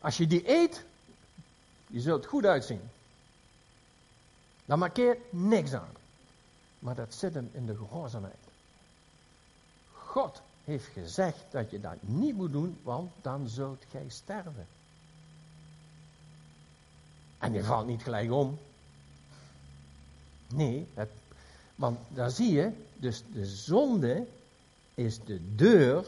Als 0.00 0.16
je 0.16 0.26
die 0.26 0.50
eet, 0.50 0.84
je 1.86 2.00
zult 2.00 2.26
goed 2.26 2.44
uitzien. 2.44 2.90
Dan 4.64 4.78
markeert 4.78 5.32
niks 5.32 5.72
aan. 5.72 6.04
Maar 6.86 6.94
dat 6.94 7.14
zit 7.14 7.34
hem 7.34 7.50
in 7.52 7.66
de 7.66 7.76
gehoorzaamheid. 7.76 8.36
God 9.92 10.42
heeft 10.64 10.86
gezegd 10.86 11.44
dat 11.50 11.70
je 11.70 11.80
dat 11.80 11.96
niet 12.00 12.34
moet 12.34 12.52
doen, 12.52 12.78
want 12.82 13.10
dan 13.22 13.48
zult 13.48 13.84
gij 13.90 14.04
sterven. 14.08 14.66
En 17.38 17.52
je 17.52 17.64
valt 17.64 17.86
niet 17.86 18.02
gelijk 18.02 18.32
om. 18.32 18.58
Nee, 20.48 20.86
want 21.74 21.98
daar 22.08 22.30
zie 22.30 22.52
je, 22.52 22.72
dus 22.96 23.22
de 23.32 23.46
zonde 23.46 24.26
is 24.94 25.24
de 25.24 25.54
deur 25.54 26.06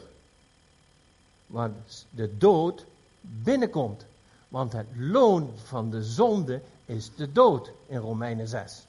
waar 1.47 1.71
de 2.09 2.37
dood 2.37 2.85
binnenkomt. 3.21 4.05
Want 4.47 4.73
het 4.73 4.87
loon 4.95 5.51
van 5.55 5.89
de 5.89 6.03
zonde 6.03 6.61
is 6.85 7.15
de 7.15 7.31
dood 7.31 7.71
in 7.87 7.97
Romeinen 7.97 8.47
6. 8.47 8.87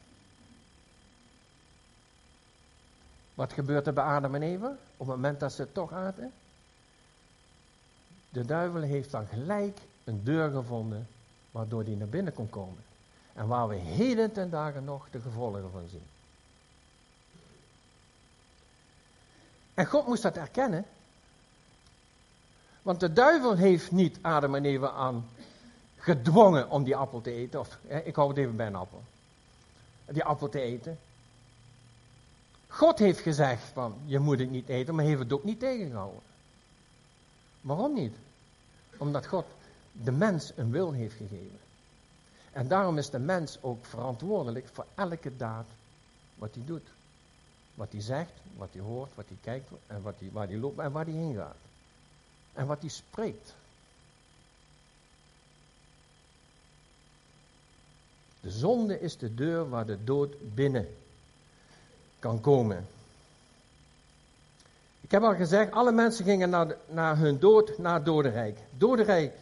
Wat 3.40 3.52
gebeurt 3.52 3.86
er 3.86 3.92
bij 3.92 4.04
Adam 4.04 4.34
en 4.34 4.42
Eva 4.42 4.76
op 4.96 5.06
het 5.06 5.16
moment 5.16 5.40
dat 5.40 5.52
ze 5.52 5.62
het 5.62 5.74
toch 5.74 5.92
aten? 5.92 6.32
De 8.28 8.44
duivel 8.44 8.80
heeft 8.80 9.10
dan 9.10 9.26
gelijk 9.26 9.78
een 10.04 10.24
deur 10.24 10.50
gevonden 10.50 11.08
waardoor 11.50 11.82
hij 11.82 11.94
naar 11.94 12.08
binnen 12.08 12.32
kon 12.32 12.50
komen. 12.50 12.82
En 13.32 13.46
waar 13.46 13.68
we 13.68 13.74
heden 13.74 14.32
ten 14.32 14.50
dagen 14.50 14.84
nog 14.84 15.10
de 15.10 15.20
gevolgen 15.20 15.70
van 15.70 15.88
zien. 15.88 16.02
En 19.74 19.86
God 19.86 20.06
moest 20.06 20.22
dat 20.22 20.36
erkennen. 20.36 20.84
Want 22.82 23.00
de 23.00 23.12
duivel 23.12 23.56
heeft 23.56 23.90
niet 23.90 24.18
Adam 24.22 24.54
en 24.54 24.64
Eva 24.64 24.90
aan 24.90 25.28
gedwongen 25.96 26.70
om 26.70 26.84
die 26.84 26.96
appel 26.96 27.20
te 27.20 27.32
eten. 27.32 27.60
Of, 27.60 27.78
ik 28.04 28.16
hou 28.16 28.28
het 28.28 28.38
even 28.38 28.56
bij 28.56 28.66
een 28.66 28.76
appel. 28.76 29.02
Die 30.04 30.24
appel 30.24 30.48
te 30.48 30.60
eten. 30.60 30.98
God 32.70 32.98
heeft 32.98 33.20
gezegd 33.20 33.62
van, 33.62 33.94
je 34.04 34.18
moet 34.18 34.38
het 34.38 34.50
niet 34.50 34.68
eten, 34.68 34.94
maar 34.94 35.04
heeft 35.04 35.18
het 35.18 35.32
ook 35.32 35.44
niet 35.44 35.60
tegengehouden. 35.60 36.20
Waarom 37.60 37.94
niet? 37.94 38.14
Omdat 38.96 39.26
God 39.26 39.46
de 39.92 40.12
mens 40.12 40.52
een 40.56 40.70
wil 40.70 40.92
heeft 40.92 41.16
gegeven. 41.16 41.58
En 42.52 42.68
daarom 42.68 42.98
is 42.98 43.10
de 43.10 43.18
mens 43.18 43.58
ook 43.60 43.84
verantwoordelijk 43.84 44.68
voor 44.72 44.86
elke 44.94 45.36
daad 45.36 45.66
wat 46.34 46.54
hij 46.54 46.64
doet. 46.66 46.88
Wat 47.74 47.92
hij 47.92 48.00
zegt, 48.00 48.32
wat 48.56 48.68
hij 48.72 48.82
hoort, 48.82 49.14
wat 49.14 49.24
hij 49.28 49.36
kijkt, 49.40 49.70
en 49.86 50.02
wat 50.02 50.14
hij, 50.18 50.30
waar 50.32 50.46
hij 50.46 50.56
loopt 50.58 50.78
en 50.78 50.92
waar 50.92 51.04
hij 51.04 51.14
heen 51.14 51.34
gaat. 51.34 51.56
En 52.52 52.66
wat 52.66 52.80
hij 52.80 52.90
spreekt. 52.90 53.54
De 58.40 58.50
zonde 58.50 59.00
is 59.00 59.16
de 59.16 59.34
deur 59.34 59.68
waar 59.68 59.86
de 59.86 60.04
dood 60.04 60.54
binnen 60.54 60.88
kan 62.20 62.40
komen. 62.40 62.86
Ik 65.00 65.10
heb 65.10 65.22
al 65.22 65.34
gezegd, 65.34 65.72
alle 65.72 65.92
mensen 65.92 66.24
gingen 66.24 66.50
naar, 66.50 66.76
naar 66.86 67.18
hun 67.18 67.38
dood, 67.38 67.78
naar 67.78 68.04
dodenrijk. 68.04 68.58
Dodenrijk, 68.70 69.34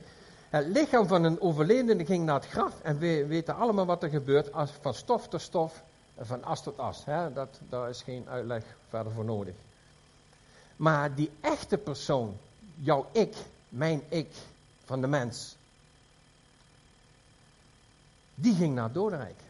het 0.49 0.67
lichaam 0.67 1.07
van 1.07 1.25
een 1.25 1.41
overledene 1.41 2.05
ging 2.05 2.25
naar 2.25 2.41
het 2.41 2.49
graf 2.49 2.81
en 2.83 2.99
we 2.99 3.27
weten 3.27 3.57
allemaal 3.57 3.87
wat 3.87 4.03
er 4.03 4.09
gebeurt 4.09 4.53
als, 4.53 4.71
van 4.81 4.95
stof 4.95 5.29
tot 5.29 5.41
stof 5.41 5.83
van 6.21 6.45
as 6.45 6.63
tot 6.63 6.79
as. 6.79 7.05
Dat, 7.35 7.61
daar 7.69 7.89
is 7.89 8.03
geen 8.03 8.29
uitleg 8.29 8.65
verder 8.89 9.13
voor 9.13 9.25
nodig. 9.25 9.55
Maar 10.77 11.15
die 11.15 11.31
echte 11.41 11.79
persoon, 11.79 12.37
jouw 12.75 13.07
ik, 13.13 13.37
mijn 13.69 14.03
ik 14.09 14.31
van 14.85 15.01
de 15.01 15.07
mens, 15.07 15.57
die 18.35 18.55
ging 18.55 18.75
naar 18.75 18.93
Dodenrijk. 18.93 19.41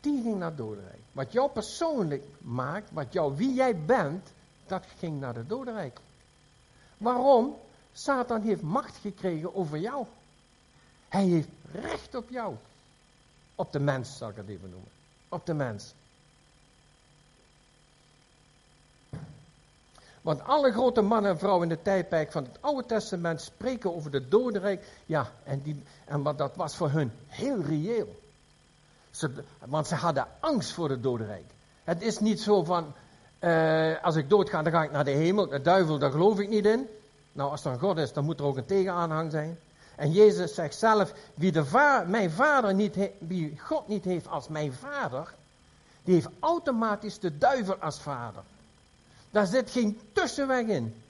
Die 0.00 0.22
ging 0.22 0.38
naar 0.38 0.54
Dodenrijk. 0.54 1.03
Wat 1.14 1.32
jou 1.32 1.50
persoonlijk 1.50 2.24
maakt, 2.38 2.90
wat 2.92 3.12
jou, 3.12 3.36
wie 3.36 3.54
jij 3.54 3.84
bent, 3.84 4.32
dat 4.66 4.84
ging 4.98 5.20
naar 5.20 5.34
de 5.34 5.46
Dodenrijk. 5.46 6.00
Waarom? 6.98 7.56
Satan 7.92 8.42
heeft 8.42 8.62
macht 8.62 8.96
gekregen 8.96 9.54
over 9.54 9.78
jou. 9.78 10.06
Hij 11.08 11.24
heeft 11.24 11.48
recht 11.72 12.14
op 12.14 12.28
jou. 12.30 12.54
Op 13.54 13.72
de 13.72 13.78
mens, 13.80 14.16
zal 14.16 14.28
ik 14.28 14.36
het 14.36 14.48
even 14.48 14.70
noemen. 14.70 14.90
Op 15.28 15.46
de 15.46 15.54
mens. 15.54 15.94
Want 20.22 20.42
alle 20.42 20.72
grote 20.72 21.00
mannen 21.00 21.30
en 21.30 21.38
vrouwen 21.38 21.62
in 21.62 21.76
de 21.76 21.82
tijdperk 21.82 22.32
van 22.32 22.44
het 22.44 22.62
Oude 22.62 22.86
Testament 22.86 23.40
spreken 23.40 23.94
over 23.94 24.10
de 24.10 24.28
dodenrijk. 24.28 24.86
Ja, 25.06 25.32
en, 25.44 25.62
die, 25.62 25.82
en 26.04 26.22
wat, 26.22 26.38
dat 26.38 26.56
was 26.56 26.76
voor 26.76 26.90
hun 26.90 27.12
heel 27.26 27.60
reëel. 27.60 28.22
Want 29.64 29.86
ze 29.86 29.94
hadden 29.94 30.26
angst 30.40 30.72
voor 30.72 30.90
het 30.90 31.02
dodenrijk. 31.02 31.44
Het 31.84 32.02
is 32.02 32.18
niet 32.18 32.40
zo 32.40 32.64
van, 32.64 32.94
uh, 33.40 34.02
als 34.02 34.16
ik 34.16 34.28
doodga, 34.28 34.62
dan 34.62 34.72
ga 34.72 34.82
ik 34.82 34.90
naar 34.90 35.04
de 35.04 35.10
hemel. 35.10 35.48
De 35.48 35.60
duivel, 35.60 35.98
daar 35.98 36.10
geloof 36.10 36.38
ik 36.38 36.48
niet 36.48 36.66
in. 36.66 36.88
Nou, 37.32 37.50
als 37.50 37.64
er 37.64 37.72
een 37.72 37.78
God 37.78 37.96
is, 37.96 38.12
dan 38.12 38.24
moet 38.24 38.38
er 38.38 38.44
ook 38.44 38.56
een 38.56 38.66
tegenaanhang 38.66 39.30
zijn. 39.30 39.58
En 39.96 40.12
Jezus 40.12 40.54
zegt 40.54 40.74
zelf, 40.74 41.12
wie 41.34 41.52
de 41.52 41.64
va 41.64 42.04
mijn 42.06 42.30
vader 42.30 42.74
niet 42.74 42.96
wie 43.18 43.60
God 43.60 43.88
niet 43.88 44.04
heeft 44.04 44.28
als 44.28 44.48
mijn 44.48 44.72
vader, 44.72 45.34
die 46.02 46.14
heeft 46.14 46.28
automatisch 46.40 47.18
de 47.18 47.38
duivel 47.38 47.74
als 47.74 48.00
vader. 48.00 48.42
Daar 49.30 49.46
zit 49.46 49.70
geen 49.70 50.00
tussenweg 50.12 50.66
in. 50.66 51.02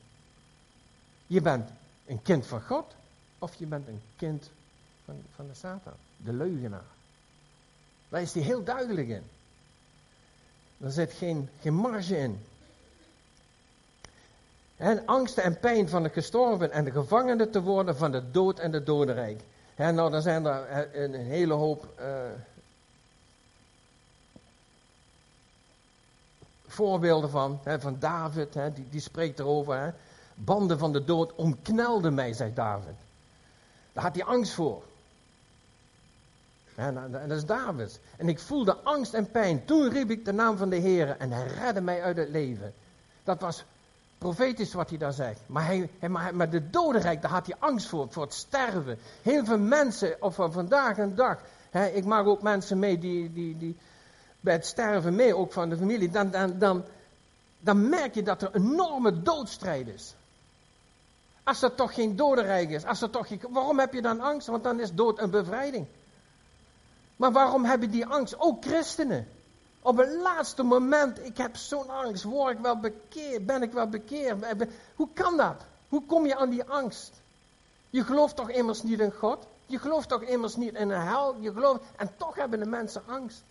Je 1.27 1.41
bent 1.41 1.69
een 2.07 2.23
kind 2.23 2.47
van 2.47 2.63
God 2.63 2.95
of 3.39 3.55
je 3.55 3.67
bent 3.67 3.89
een 3.89 4.03
kind 4.17 4.51
van, 5.05 5.23
van 5.35 5.47
de 5.47 5.55
Satan, 5.55 5.93
de 6.17 6.33
leugenaar. 6.33 6.94
Daar 8.15 8.23
is 8.23 8.35
hij 8.35 8.43
heel 8.43 8.65
duidelijk 8.65 9.09
in. 9.09 9.23
Er 10.81 10.91
zit 10.91 11.13
geen, 11.13 11.49
geen 11.61 11.75
marge 11.75 12.19
in. 12.19 12.47
En 14.77 15.07
angst 15.07 15.39
en 15.39 15.59
pijn 15.59 15.89
van 15.89 16.03
de 16.03 16.09
gestorven 16.09 16.73
en 16.73 16.85
de 16.85 16.91
gevangenen 16.91 17.51
te 17.51 17.63
worden 17.63 17.97
van 17.97 18.13
de 18.13 18.31
dood 18.31 18.59
en 18.59 18.71
de 18.71 18.83
dodenrijk. 18.83 19.41
En 19.75 19.95
nou, 19.95 20.11
dan 20.11 20.23
zijn 20.23 20.45
er 20.45 20.89
een 21.03 21.15
hele 21.15 21.55
hoop 21.55 21.89
uh, 22.01 22.07
voorbeelden 26.67 27.31
van. 27.31 27.61
Hè, 27.63 27.81
van 27.81 27.97
David, 27.99 28.55
hè, 28.55 28.73
die, 28.73 28.89
die 28.91 29.01
spreekt 29.01 29.39
erover. 29.39 29.95
Banden 30.35 30.79
van 30.79 30.93
de 30.93 31.05
dood 31.05 31.35
omknelden 31.35 32.15
mij, 32.15 32.33
zegt 32.33 32.57
David. 32.57 32.97
Daar 33.93 34.05
had 34.05 34.15
hij 34.15 34.25
angst 34.25 34.53
voor. 34.53 34.83
En, 36.75 36.97
en 36.97 37.29
dat 37.29 37.39
is 37.39 37.45
David. 37.45 38.01
En 38.17 38.29
ik 38.29 38.39
voelde 38.39 38.77
angst 38.77 39.15
en 39.15 39.31
pijn. 39.31 39.65
Toen 39.65 39.91
riep 39.91 40.11
ik 40.11 40.25
de 40.25 40.33
naam 40.33 40.57
van 40.57 40.69
de 40.69 40.77
Heer 40.77 41.17
en 41.19 41.33
hij 41.33 41.47
redde 41.47 41.81
mij 41.81 42.03
uit 42.03 42.17
het 42.17 42.29
leven. 42.29 42.75
Dat 43.25 43.41
was 43.41 43.65
profetisch 44.19 44.73
wat 44.73 44.89
hij 44.89 44.99
daar 44.99 45.13
zegt. 45.13 45.41
Maar, 45.47 45.67
hij, 45.67 45.89
maar, 46.09 46.35
maar 46.35 46.51
de 46.51 46.71
dodenrijk, 46.71 47.23
daar 47.23 47.31
had 47.31 47.47
hij 47.47 47.57
angst 47.59 47.89
voor, 47.89 48.07
voor 48.11 48.23
het 48.23 48.35
sterven. 48.35 48.99
Heel 49.23 49.45
veel 49.45 49.59
mensen, 49.59 50.23
of 50.23 50.35
van 50.35 50.53
vandaag 50.53 50.99
en 50.99 51.15
dag. 51.15 51.39
Hè, 51.71 51.87
ik 51.87 52.05
maak 52.05 52.27
ook 52.27 52.43
mensen 52.43 52.79
mee 52.79 52.99
die, 52.99 53.33
die, 53.33 53.59
die 53.59 53.77
bij 54.41 54.53
het 54.53 54.67
sterven 54.67 55.15
mee, 55.15 55.37
ook 55.37 55.53
van 55.53 55.69
de 55.69 55.77
familie. 55.77 56.11
Dan, 56.11 56.31
dan, 56.31 56.59
dan, 56.59 56.85
dan 57.61 57.89
merk 57.89 58.15
je 58.15 58.23
dat 58.23 58.43
er 58.43 58.49
een 58.53 58.73
enorme 58.73 59.23
doodstrijd 59.23 59.89
is. 59.89 60.15
Als 61.43 61.63
er 61.63 61.75
toch 61.75 61.95
geen 61.95 62.17
dodenrijk 62.17 62.71
is, 62.71 62.85
als 62.85 63.03
er 63.03 63.11
toch 63.11 63.27
geen, 63.27 63.41
waarom 63.51 63.79
heb 63.79 63.93
je 63.93 64.03
dan 64.03 64.21
angst? 64.21 64.47
Want 64.47 64.65
dan 64.65 64.81
is 64.81 64.93
dood 64.93 65.19
een 65.19 65.31
bevrijding. 65.31 65.87
Maar 67.17 67.33
waarom 67.33 67.65
hebben 67.65 67.91
die 67.91 68.07
angst? 68.07 68.39
Ook 68.39 68.65
christenen. 68.65 69.29
Op 69.83 69.97
het 69.97 70.13
laatste 70.13 70.63
moment, 70.63 71.27
ik 71.27 71.37
heb 71.37 71.57
zo'n 71.57 71.91
angst, 71.91 72.23
word 72.23 72.53
ik 72.53 72.63
wel 72.63 72.79
bekeerd, 72.79 73.47
ben 73.47 73.63
ik 73.63 73.73
wel 73.73 73.89
bekeerd? 73.89 74.45
Hoe 74.95 75.09
kan 75.15 75.37
dat? 75.37 75.65
Hoe 75.89 76.03
kom 76.07 76.27
je 76.27 76.37
aan 76.37 76.51
die 76.51 76.65
angst? 76.65 77.13
Je 77.91 78.05
gelooft 78.05 78.37
toch 78.37 78.51
immers 78.51 78.83
niet 78.83 79.01
in 79.01 79.13
God? 79.13 79.47
Je 79.67 79.79
gelooft 79.79 80.09
toch 80.09 80.23
immers 80.23 80.57
niet 80.57 80.75
in 80.75 80.91
een 80.91 81.01
hel? 81.01 81.37
Je 81.41 81.53
gelooft, 81.53 81.81
en 81.97 82.11
toch 82.17 82.35
hebben 82.35 82.59
de 82.59 82.67
mensen 82.67 83.03
angst. 83.07 83.43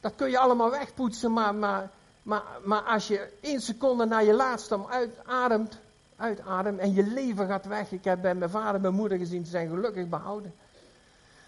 Dat 0.00 0.12
kun 0.16 0.30
je 0.30 0.38
allemaal 0.38 0.70
wegpoetsen, 0.70 1.32
maar, 1.32 1.54
maar, 1.54 1.90
maar, 2.22 2.42
maar 2.64 2.82
als 2.82 3.08
je 3.08 3.32
één 3.40 3.60
seconde 3.60 4.04
naar 4.04 4.24
je 4.24 4.32
laatste 4.34 4.86
uitademt, 4.88 5.78
uitademt 6.16 6.78
en 6.78 6.94
je 6.94 7.02
leven 7.02 7.46
gaat 7.46 7.66
weg. 7.66 7.92
Ik 7.92 8.04
heb 8.04 8.22
bij 8.22 8.34
mijn 8.34 8.50
vader 8.50 8.74
en 8.74 8.80
mijn 8.80 8.94
moeder 8.94 9.18
gezien, 9.18 9.44
ze 9.44 9.50
zijn 9.50 9.68
gelukkig 9.68 10.08
behouden. 10.08 10.54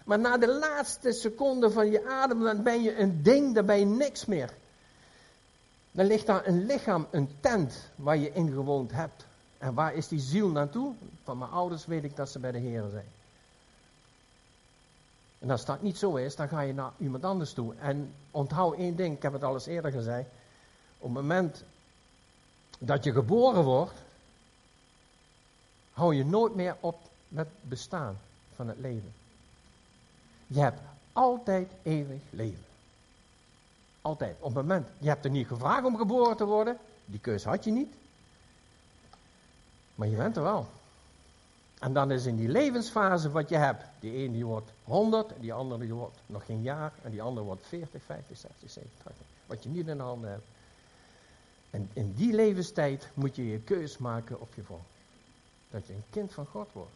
Maar 0.09 0.19
na 0.19 0.37
de 0.37 0.47
laatste 0.47 1.11
seconde 1.11 1.71
van 1.71 1.91
je 1.91 2.07
adem, 2.07 2.43
dan 2.43 2.63
ben 2.63 2.81
je 2.81 2.97
een 2.97 3.23
ding, 3.23 3.55
dan 3.55 3.65
ben 3.65 3.79
je 3.79 3.85
niks 3.85 4.25
meer. 4.25 4.53
Dan 5.91 6.05
ligt 6.05 6.25
daar 6.25 6.47
een 6.47 6.65
lichaam, 6.65 7.07
een 7.11 7.29
tent 7.39 7.89
waar 7.95 8.17
je 8.17 8.31
in 8.31 8.51
gewoond 8.51 8.91
hebt. 8.91 9.25
En 9.57 9.73
waar 9.73 9.93
is 9.93 10.07
die 10.07 10.19
ziel 10.19 10.49
naartoe? 10.49 10.93
Van 11.23 11.37
mijn 11.37 11.51
ouders 11.51 11.85
weet 11.85 12.03
ik 12.03 12.15
dat 12.15 12.29
ze 12.29 12.39
bij 12.39 12.51
de 12.51 12.57
Heer 12.57 12.83
zijn. 12.91 13.11
En 15.39 15.49
als 15.49 15.65
dat 15.65 15.81
niet 15.81 15.97
zo 15.97 16.15
is, 16.15 16.35
dan 16.35 16.47
ga 16.47 16.61
je 16.61 16.73
naar 16.73 16.91
iemand 16.97 17.23
anders 17.23 17.53
toe. 17.53 17.75
En 17.75 18.13
onthoud 18.31 18.77
één 18.77 18.95
ding, 18.95 19.15
ik 19.15 19.21
heb 19.21 19.33
het 19.33 19.43
al 19.43 19.53
eens 19.53 19.65
eerder 19.65 19.91
gezegd. 19.91 20.29
Op 20.97 21.03
het 21.03 21.13
moment 21.13 21.63
dat 22.79 23.03
je 23.03 23.11
geboren 23.11 23.63
wordt, 23.63 23.97
hou 25.93 26.15
je 26.15 26.25
nooit 26.25 26.55
meer 26.55 26.75
op 26.79 26.99
met 27.27 27.47
bestaan 27.61 28.19
van 28.55 28.67
het 28.67 28.77
leven. 28.77 29.18
Je 30.51 30.59
hebt 30.59 30.79
altijd 31.13 31.71
eeuwig 31.83 32.21
leven. 32.29 32.65
Altijd. 34.01 34.35
Op 34.39 34.55
het 34.55 34.67
moment, 34.67 34.87
je 34.97 35.07
hebt 35.07 35.25
er 35.25 35.31
niet 35.31 35.47
gevraagd 35.47 35.85
om 35.85 35.97
geboren 35.97 36.37
te 36.37 36.45
worden. 36.45 36.77
Die 37.05 37.19
keus 37.19 37.43
had 37.43 37.63
je 37.63 37.71
niet. 37.71 37.93
Maar 39.95 40.07
je 40.07 40.15
bent 40.15 40.35
er 40.35 40.43
wel. 40.43 40.67
En 41.79 41.93
dan 41.93 42.11
is 42.11 42.25
in 42.25 42.35
die 42.35 42.47
levensfase 42.47 43.31
wat 43.31 43.49
je 43.49 43.55
hebt. 43.55 43.83
Die 43.99 44.13
ene 44.13 44.33
die 44.33 44.45
wordt 44.45 44.71
100, 44.83 45.33
en 45.33 45.41
die 45.41 45.53
andere 45.53 45.81
die 45.81 45.93
wordt 45.93 46.17
nog 46.25 46.45
geen 46.45 46.61
jaar, 46.61 46.91
en 47.03 47.11
die 47.11 47.21
andere 47.21 47.45
wordt 47.45 47.65
40, 47.67 48.03
50, 48.03 48.37
60, 48.37 48.71
70, 48.71 48.91
80. 49.03 49.25
Wat 49.45 49.63
je 49.63 49.69
niet 49.69 49.87
in 49.87 49.97
de 49.97 50.03
handen 50.03 50.29
hebt. 50.29 50.45
En 51.69 51.89
in 51.93 52.13
die 52.13 52.33
levenstijd 52.33 53.09
moet 53.13 53.35
je 53.35 53.47
je 53.47 53.59
keus 53.59 53.97
maken 53.97 54.41
op 54.41 54.53
je 54.55 54.63
volk. 54.63 54.81
Dat 55.71 55.87
je 55.87 55.93
een 55.93 56.03
kind 56.09 56.33
van 56.33 56.45
God 56.45 56.69
wordt. 56.73 56.91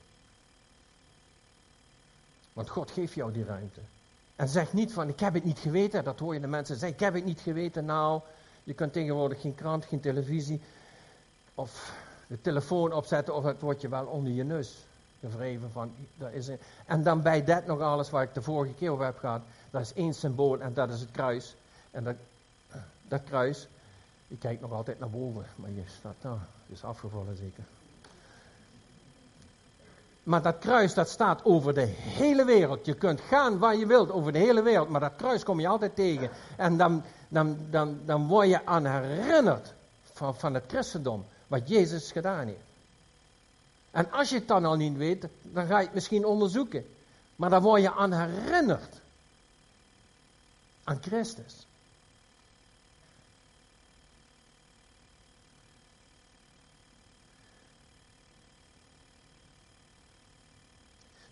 Want 2.53 2.69
God 2.69 2.91
geeft 2.91 3.13
jou 3.13 3.31
die 3.31 3.45
ruimte. 3.45 3.79
En 4.35 4.47
zeg 4.47 4.73
niet 4.73 4.93
van, 4.93 5.09
ik 5.09 5.19
heb 5.19 5.33
het 5.33 5.43
niet 5.43 5.59
geweten. 5.59 6.03
Dat 6.03 6.19
hoor 6.19 6.33
je 6.33 6.39
de 6.39 6.47
mensen 6.47 6.75
zeggen, 6.75 6.97
ik 6.97 7.03
heb 7.03 7.13
het 7.13 7.25
niet 7.25 7.39
geweten. 7.39 7.85
Nou, 7.85 8.21
je 8.63 8.73
kunt 8.73 8.93
tegenwoordig 8.93 9.41
geen 9.41 9.55
krant, 9.55 9.85
geen 9.85 9.99
televisie. 9.99 10.61
Of 11.55 11.93
de 12.27 12.41
telefoon 12.41 12.93
opzetten 12.93 13.35
of 13.35 13.43
het 13.43 13.61
wordt 13.61 13.81
je 13.81 13.89
wel 13.89 14.05
onder 14.05 14.31
je 14.31 14.43
neus 14.43 14.75
gevreven 15.19 15.71
van, 15.71 15.91
daar 16.17 16.33
is 16.33 16.49
en 16.85 17.03
dan 17.03 17.21
bij 17.21 17.43
dat 17.43 17.65
nog 17.65 17.79
alles 17.79 18.09
waar 18.09 18.23
ik 18.23 18.33
de 18.33 18.41
vorige 18.41 18.73
keer 18.73 18.91
over 18.91 19.05
heb 19.05 19.17
gehad, 19.17 19.41
dat 19.69 19.81
is 19.81 19.93
één 19.93 20.13
symbool 20.13 20.59
en 20.61 20.73
dat 20.73 20.89
is 20.89 20.99
het 20.99 21.11
kruis. 21.11 21.55
En 21.91 22.03
dat, 22.03 22.15
dat 23.07 23.23
kruis, 23.23 23.67
ik 24.27 24.39
kijk 24.39 24.61
nog 24.61 24.71
altijd 24.71 24.99
naar 24.99 25.09
boven, 25.09 25.45
maar 25.55 25.69
je 25.69 25.83
staat 25.99 26.15
daar, 26.21 26.47
is 26.67 26.83
afgevallen 26.83 27.37
zeker. 27.37 27.63
Maar 30.23 30.41
dat 30.41 30.57
kruis 30.59 30.93
dat 30.93 31.09
staat 31.09 31.45
over 31.45 31.73
de 31.73 31.85
hele 31.97 32.45
wereld. 32.45 32.85
Je 32.85 32.93
kunt 32.93 33.21
gaan 33.21 33.57
waar 33.57 33.75
je 33.75 33.85
wilt 33.85 34.11
over 34.11 34.31
de 34.31 34.39
hele 34.39 34.61
wereld, 34.61 34.89
maar 34.89 34.99
dat 34.99 35.15
kruis 35.15 35.43
kom 35.43 35.59
je 35.59 35.67
altijd 35.67 35.95
tegen. 35.95 36.29
En 36.57 36.77
dan, 36.77 37.03
dan, 37.27 37.57
dan, 37.69 37.99
dan 38.05 38.27
word 38.27 38.47
je 38.47 38.65
aan 38.65 38.85
herinnerd 38.85 39.73
van, 40.13 40.35
van 40.35 40.53
het 40.53 40.63
christendom, 40.67 41.25
wat 41.47 41.69
Jezus 41.69 42.11
gedaan 42.11 42.47
heeft. 42.47 42.71
En 43.91 44.11
als 44.11 44.29
je 44.29 44.35
het 44.35 44.47
dan 44.47 44.65
al 44.65 44.75
niet 44.75 44.97
weet, 44.97 45.27
dan 45.41 45.67
ga 45.67 45.79
je 45.79 45.85
het 45.85 45.93
misschien 45.93 46.25
onderzoeken. 46.25 46.85
Maar 47.35 47.49
dan 47.49 47.61
word 47.61 47.81
je 47.81 47.91
aan 47.91 48.13
herinnerd. 48.13 49.01
Aan 50.83 50.99
Christus. 51.01 51.67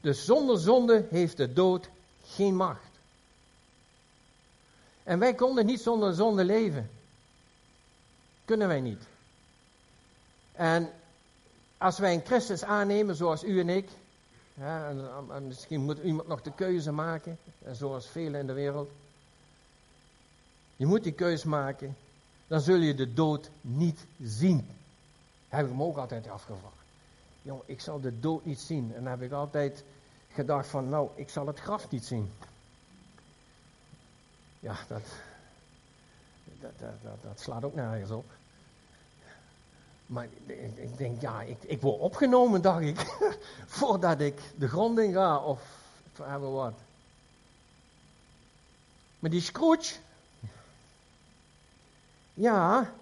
Dus 0.01 0.25
zonder 0.25 0.59
zonde 0.59 1.07
heeft 1.09 1.37
de 1.37 1.53
dood 1.53 1.89
geen 2.25 2.55
macht. 2.55 2.89
En 5.03 5.19
wij 5.19 5.33
konden 5.33 5.65
niet 5.65 5.81
zonder 5.81 6.13
zonde 6.13 6.43
leven. 6.43 6.89
Kunnen 8.45 8.67
wij 8.67 8.81
niet. 8.81 9.01
En 10.51 10.89
als 11.77 11.97
wij 11.97 12.13
een 12.13 12.25
Christus 12.25 12.63
aannemen, 12.63 13.15
zoals 13.15 13.43
u 13.43 13.59
en 13.59 13.69
ik, 13.69 13.89
ja, 14.53 14.89
en, 14.89 15.09
en 15.31 15.47
misschien 15.47 15.81
moet 15.81 15.97
iemand 16.03 16.27
nog 16.27 16.41
de 16.41 16.53
keuze 16.53 16.91
maken, 16.91 17.37
en 17.63 17.75
zoals 17.75 18.07
velen 18.07 18.39
in 18.39 18.47
de 18.47 18.53
wereld. 18.53 18.89
Je 20.75 20.85
moet 20.85 21.03
die 21.03 21.13
keuze 21.13 21.47
maken, 21.47 21.97
dan 22.47 22.61
zul 22.61 22.75
je 22.75 22.95
de 22.95 23.13
dood 23.13 23.49
niet 23.61 24.05
zien. 24.21 24.67
Heb 25.47 25.67
ik 25.67 25.73
me 25.73 25.83
ook 25.83 25.97
altijd 25.97 26.27
afgevraagd. 26.27 26.80
Jong, 27.41 27.61
ik 27.65 27.81
zal 27.81 28.01
de 28.01 28.19
dood 28.19 28.45
niet 28.45 28.59
zien. 28.59 28.93
En 28.95 29.03
dan 29.03 29.11
heb 29.11 29.21
ik 29.21 29.31
altijd 29.31 29.83
gedacht 30.29 30.67
van, 30.67 30.89
nou, 30.89 31.09
ik 31.15 31.29
zal 31.29 31.47
het 31.47 31.59
graf 31.59 31.89
niet 31.89 32.05
zien. 32.05 32.31
Ja, 34.59 34.75
dat, 34.87 35.01
dat, 36.59 36.79
dat, 36.79 37.21
dat, 37.21 37.39
slaat 37.39 37.63
ook 37.63 37.75
nergens 37.75 38.11
op. 38.11 38.25
Maar 40.05 40.27
ik, 40.45 40.97
denk, 40.97 41.21
ja, 41.21 41.41
ik, 41.41 41.63
ik 41.63 41.81
word 41.81 41.99
opgenomen, 41.99 42.61
dacht 42.61 42.81
ik, 42.81 42.99
voordat 43.77 44.19
ik 44.19 44.41
de 44.57 44.67
grond 44.67 44.99
in 44.99 45.13
ga 45.13 45.37
of 45.37 45.61
forever 46.13 46.51
wat. 46.51 46.73
Maar 49.19 49.29
die 49.29 49.41
Scrooge, 49.41 49.95
ja, 52.33 52.93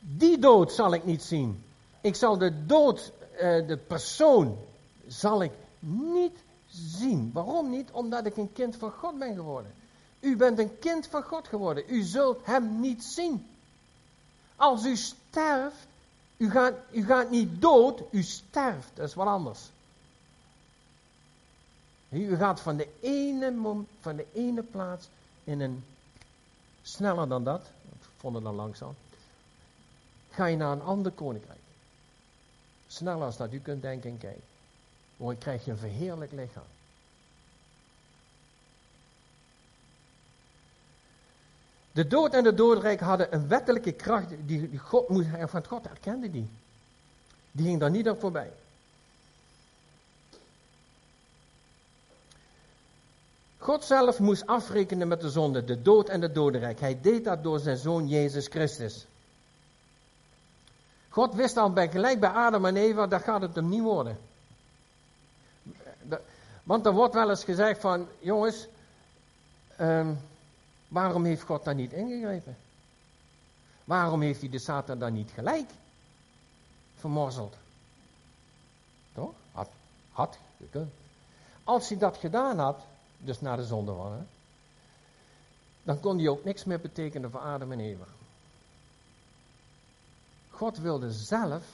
die 0.00 0.38
dood 0.38 0.72
zal 0.72 0.94
ik 0.94 1.04
niet 1.04 1.22
zien. 1.22 1.63
Ik 2.04 2.14
zal 2.14 2.38
de 2.38 2.66
dood, 2.66 3.12
uh, 3.32 3.40
de 3.66 3.78
persoon, 3.86 4.58
zal 5.06 5.42
ik 5.42 5.52
niet 5.78 6.38
zien. 6.68 7.30
Waarom 7.32 7.70
niet? 7.70 7.90
Omdat 7.90 8.26
ik 8.26 8.36
een 8.36 8.52
kind 8.52 8.76
van 8.76 8.90
God 8.90 9.18
ben 9.18 9.34
geworden. 9.34 9.72
U 10.20 10.36
bent 10.36 10.58
een 10.58 10.78
kind 10.78 11.06
van 11.06 11.22
God 11.22 11.48
geworden. 11.48 11.84
U 11.86 12.02
zult 12.02 12.38
hem 12.42 12.80
niet 12.80 13.04
zien. 13.04 13.46
Als 14.56 14.84
u 14.84 14.96
sterft, 14.96 15.86
u 16.36 16.50
gaat, 16.50 16.74
u 16.90 17.04
gaat 17.04 17.30
niet 17.30 17.60
dood, 17.60 18.02
u 18.10 18.22
sterft. 18.22 18.90
Dat 18.94 19.08
is 19.08 19.14
wat 19.14 19.26
anders. 19.26 19.60
U 22.08 22.36
gaat 22.36 22.60
van 22.60 22.76
de 22.76 22.88
ene, 23.00 23.82
van 24.00 24.16
de 24.16 24.26
ene 24.32 24.62
plaats 24.62 25.08
in 25.44 25.60
een, 25.60 25.84
sneller 26.82 27.28
dan 27.28 27.44
dat, 27.44 27.60
ik 27.92 28.08
vond 28.16 28.34
het 28.34 28.44
dan 28.44 28.54
langzaam, 28.54 28.94
ga 30.30 30.46
je 30.46 30.56
naar 30.56 30.72
een 30.72 30.82
ander 30.82 31.12
koninkrijk. 31.12 31.53
Sneller 32.94 33.24
als 33.24 33.36
dat 33.36 33.52
u 33.52 33.60
kunt 33.60 33.82
denken 33.82 34.10
en 34.10 34.18
kijken. 34.18 34.42
Dan 35.16 35.38
krijg 35.38 35.64
je 35.64 35.70
een 35.70 35.76
verheerlijk 35.76 36.32
lichaam. 36.32 36.64
De 41.92 42.06
dood 42.06 42.34
en 42.34 42.44
de 42.44 42.54
doodrijk 42.54 43.00
hadden 43.00 43.34
een 43.34 43.48
wettelijke 43.48 43.92
kracht 43.92 44.28
die, 44.46 44.78
God 44.78 45.08
moest, 45.08 45.28
van 45.44 45.66
God 45.66 45.86
erkende 45.86 46.30
die. 46.30 46.48
Die 47.52 47.66
ging 47.66 47.80
daar 47.80 47.90
niet 47.90 48.08
aan 48.08 48.18
voorbij. 48.18 48.52
God 53.58 53.84
zelf 53.84 54.18
moest 54.18 54.46
afrekenen 54.46 55.08
met 55.08 55.20
de 55.20 55.30
zonde, 55.30 55.64
de 55.64 55.82
dood 55.82 56.08
en 56.08 56.20
de 56.20 56.32
dodenrijk. 56.32 56.80
Hij 56.80 57.00
deed 57.00 57.24
dat 57.24 57.42
door 57.42 57.58
zijn 57.58 57.76
zoon 57.76 58.08
Jezus 58.08 58.46
Christus. 58.46 59.06
God 61.14 61.34
wist 61.34 61.56
al 61.56 61.72
bij 61.72 61.88
gelijk 61.88 62.20
bij 62.20 62.30
Adam 62.30 62.64
en 62.64 62.76
Eva, 62.76 63.06
dat 63.06 63.22
gaat 63.22 63.40
het 63.40 63.54
hem 63.54 63.68
niet 63.68 63.82
worden. 63.82 64.18
Want 66.62 66.86
er 66.86 66.92
wordt 66.92 67.14
wel 67.14 67.30
eens 67.30 67.44
gezegd 67.44 67.80
van, 67.80 68.06
jongens, 68.18 68.66
um, 69.80 70.18
waarom 70.88 71.24
heeft 71.24 71.42
God 71.42 71.64
daar 71.64 71.74
niet 71.74 71.92
ingegrepen? 71.92 72.56
Waarom 73.84 74.20
heeft 74.20 74.40
hij 74.40 74.50
de 74.50 74.58
Satan 74.58 74.98
dan 74.98 75.12
niet 75.12 75.30
gelijk 75.30 75.70
vermorzeld? 76.96 77.56
Toch? 79.14 79.32
Had, 79.52 79.68
had 80.12 80.38
gekund. 80.58 80.90
Als 81.64 81.88
hij 81.88 81.98
dat 81.98 82.16
gedaan 82.16 82.58
had, 82.58 82.80
dus 83.18 83.40
na 83.40 83.56
de 83.56 83.64
zonde 83.64 83.92
waren, 83.92 84.28
dan 85.82 86.00
kon 86.00 86.16
die 86.16 86.30
ook 86.30 86.44
niks 86.44 86.64
meer 86.64 86.80
betekenen 86.80 87.30
voor 87.30 87.40
Adam 87.40 87.72
en 87.72 87.80
Eva. 87.80 88.04
God 90.56 90.78
wilde 90.78 91.12
zelf, 91.12 91.64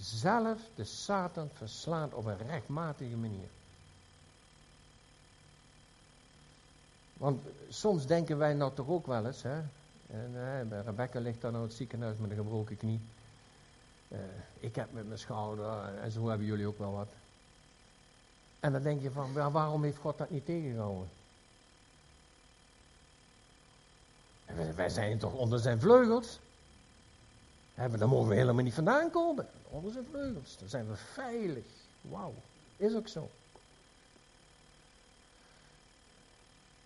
zelf 0.00 0.60
de 0.74 0.84
Satan 0.84 1.50
verslaan 1.54 2.12
op 2.12 2.24
een 2.24 2.38
rechtmatige 2.38 3.16
manier. 3.16 3.48
Want 7.12 7.42
soms 7.68 8.06
denken 8.06 8.38
wij 8.38 8.54
nou 8.54 8.74
toch 8.74 8.88
ook 8.88 9.06
wel 9.06 9.26
eens, 9.26 9.42
hè? 9.42 9.60
En, 10.06 10.82
Rebecca 10.84 11.20
ligt 11.20 11.40
dan 11.40 11.52
nou 11.52 11.64
het 11.64 11.74
ziekenhuis 11.74 12.16
met 12.18 12.30
een 12.30 12.36
gebroken 12.36 12.76
knie. 12.76 13.00
Uh, 14.08 14.18
ik 14.58 14.74
heb 14.74 14.92
met 14.92 15.06
mijn 15.06 15.18
schouder, 15.18 15.98
en 15.98 16.10
zo 16.10 16.28
hebben 16.28 16.46
jullie 16.46 16.66
ook 16.66 16.78
wel 16.78 16.92
wat. 16.92 17.08
En 18.60 18.72
dan 18.72 18.82
denk 18.82 19.02
je 19.02 19.10
van, 19.10 19.32
waarom 19.32 19.82
heeft 19.82 19.98
God 19.98 20.18
dat 20.18 20.30
niet 20.30 20.44
tegengehouden? 20.44 21.08
Wij 24.74 24.88
zijn 24.88 25.18
toch 25.18 25.32
onder 25.32 25.58
zijn 25.58 25.80
vleugels? 25.80 26.38
Hebben, 27.82 28.00
daar 28.00 28.08
mogen 28.08 28.28
we 28.28 28.34
helemaal 28.34 28.64
niet 28.64 28.74
vandaan 28.74 29.10
komen. 29.10 29.48
Onder 29.68 29.92
zijn 29.92 30.06
vleugels. 30.10 30.58
Dan 30.58 30.68
zijn 30.68 30.88
we 30.88 30.96
veilig. 30.96 31.64
Wauw. 32.00 32.34
Is 32.76 32.94
ook 32.94 33.08
zo. 33.08 33.30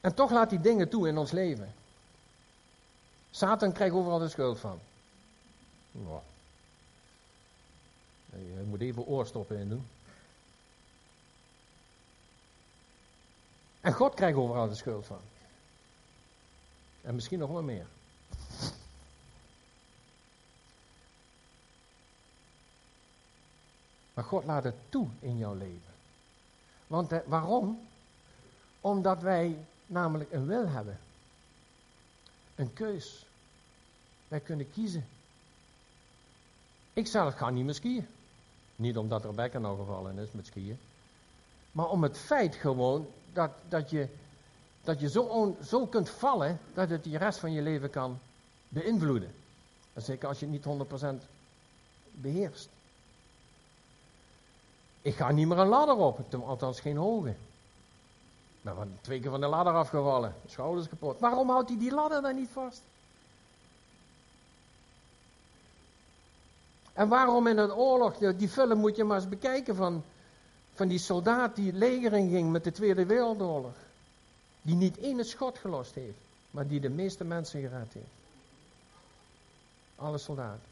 En 0.01 0.15
toch 0.15 0.31
laat 0.31 0.51
hij 0.51 0.61
dingen 0.61 0.89
toe 0.89 1.09
in 1.09 1.19
ons 1.19 1.31
leven. 1.31 1.75
Satan 3.31 3.73
krijgt 3.73 3.95
overal 3.95 4.19
de 4.19 4.29
schuld 4.29 4.59
van. 4.59 4.81
Je 8.31 8.65
moet 8.69 8.81
even 8.81 9.07
oorstoppen 9.07 9.59
in 9.59 9.69
doen. 9.69 9.87
En 13.81 13.93
God 13.93 14.15
krijgt 14.15 14.39
overal 14.39 14.69
de 14.69 14.75
schuld 14.75 15.07
van. 15.07 15.21
En 17.03 17.15
misschien 17.15 17.39
nog 17.39 17.51
wel 17.51 17.63
meer. 17.63 17.87
Maar 24.17 24.25
God 24.25 24.45
laat 24.45 24.65
het 24.65 24.75
toe 24.89 25.09
in 25.21 25.37
jouw 25.37 25.55
leven. 25.55 25.95
Want 26.87 27.13
eh, 27.13 27.19
waarom? 27.27 27.81
Omdat 28.81 29.21
wij 29.21 29.59
namelijk 29.87 30.33
een 30.33 30.47
wil 30.47 30.69
hebben. 30.69 30.99
Een 32.55 32.73
keus. 32.73 33.27
Wij 34.29 34.41
kunnen 34.41 34.73
kiezen. 34.73 35.07
Ik 36.93 37.07
zelf 37.07 37.35
ga 37.35 37.51
niet 37.51 37.65
meer 37.65 37.75
skiën. 37.75 38.07
Niet 38.77 38.97
omdat 38.97 39.25
Rebecca 39.25 39.59
nou 39.59 39.79
gevallen 39.79 40.19
is 40.19 40.33
met 40.33 40.47
skiën. 40.47 40.79
Maar 41.73 41.89
om 41.89 42.03
het 42.03 42.19
feit 42.19 42.55
gewoon 42.55 43.07
dat, 43.33 43.51
dat 43.69 43.91
je, 43.91 44.09
dat 44.83 45.01
je 45.01 45.09
zo, 45.09 45.23
on, 45.23 45.57
zo 45.65 45.87
kunt 45.87 46.09
vallen 46.09 46.61
dat 46.75 46.89
het 46.89 47.05
de 47.05 47.19
rest 47.19 47.39
van 47.39 47.53
je 47.53 47.63
leven 47.63 47.91
kan 47.91 48.19
beïnvloeden. 48.69 49.35
zeker 49.95 50.29
als 50.29 50.41
je 50.41 50.47
het 50.47 50.55
niet 50.55 51.23
100% 51.23 51.27
beheerst. 52.13 52.69
Ik 55.07 55.15
ga 55.15 55.31
niet 55.31 55.47
meer 55.47 55.59
een 55.59 55.69
ladder 55.69 55.97
op, 55.97 56.35
althans 56.47 56.81
geen 56.81 56.97
hoge. 56.97 57.29
Ik 57.29 57.37
ben 58.63 58.99
twee 59.01 59.21
keer 59.21 59.31
van 59.31 59.41
de 59.41 59.47
ladder 59.47 59.75
afgevallen, 59.75 60.35
schouders 60.47 60.89
kapot. 60.89 61.21
Waarom 61.21 61.51
houdt 61.51 61.69
hij 61.69 61.79
die 61.79 61.95
ladder 61.95 62.23
dan 62.23 62.35
niet 62.35 62.49
vast? 62.49 62.83
En 66.93 67.09
waarom 67.09 67.47
in 67.47 67.59
een 67.59 67.73
oorlog, 67.73 68.17
die 68.17 68.49
film 68.49 68.79
moet 68.79 68.97
je 68.97 69.05
maar 69.05 69.17
eens 69.17 69.29
bekijken 69.29 69.77
van, 69.77 70.03
van 70.75 70.89
die 70.89 70.99
soldaat 70.99 71.57
die 71.57 71.67
het 71.67 71.77
leger 71.77 72.11
ging 72.11 72.51
met 72.51 72.65
de 72.65 72.73
Tweede 72.73 73.07
Wereldoorlog. 73.07 73.75
Die 74.63 74.75
niet 74.75 74.99
één 74.99 75.25
schot 75.25 75.59
gelost 75.59 75.95
heeft, 75.95 76.19
maar 76.51 76.67
die 76.67 76.81
de 76.81 76.89
meeste 76.91 77.25
mensen 77.25 77.61
gered 77.61 77.93
heeft. 77.93 78.07
Alle 79.97 80.19
soldaten. 80.19 80.69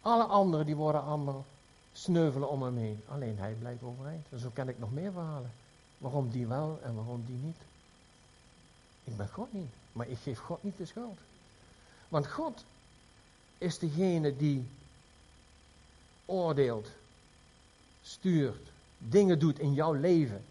Alle 0.00 0.24
anderen 0.24 0.66
die 0.66 0.76
worden 0.76 1.02
allemaal 1.02 1.44
sneuvelen 1.96 2.48
om 2.48 2.62
hem 2.62 2.76
heen. 2.76 3.02
Alleen 3.08 3.38
hij 3.38 3.52
blijft 3.52 3.82
overeind. 3.82 4.26
En 4.30 4.38
zo 4.38 4.50
ken 4.54 4.68
ik 4.68 4.78
nog 4.78 4.92
meer 4.92 5.12
verhalen. 5.12 5.50
Waarom 5.98 6.30
die 6.30 6.46
wel 6.46 6.78
en 6.82 6.94
waarom 6.94 7.24
die 7.26 7.38
niet. 7.42 7.56
Ik 9.04 9.16
ben 9.16 9.28
God 9.28 9.52
niet, 9.52 9.72
maar 9.92 10.08
ik 10.08 10.18
geef 10.18 10.38
God 10.38 10.62
niet 10.62 10.76
de 10.76 10.86
schuld. 10.86 11.18
Want 12.08 12.26
God 12.26 12.64
is 13.58 13.78
degene 13.78 14.36
die 14.36 14.66
oordeelt 16.24 16.88
stuurt, 18.02 18.70
dingen 18.98 19.38
doet 19.38 19.58
in 19.58 19.74
jouw 19.74 19.92
leven. 19.92 20.44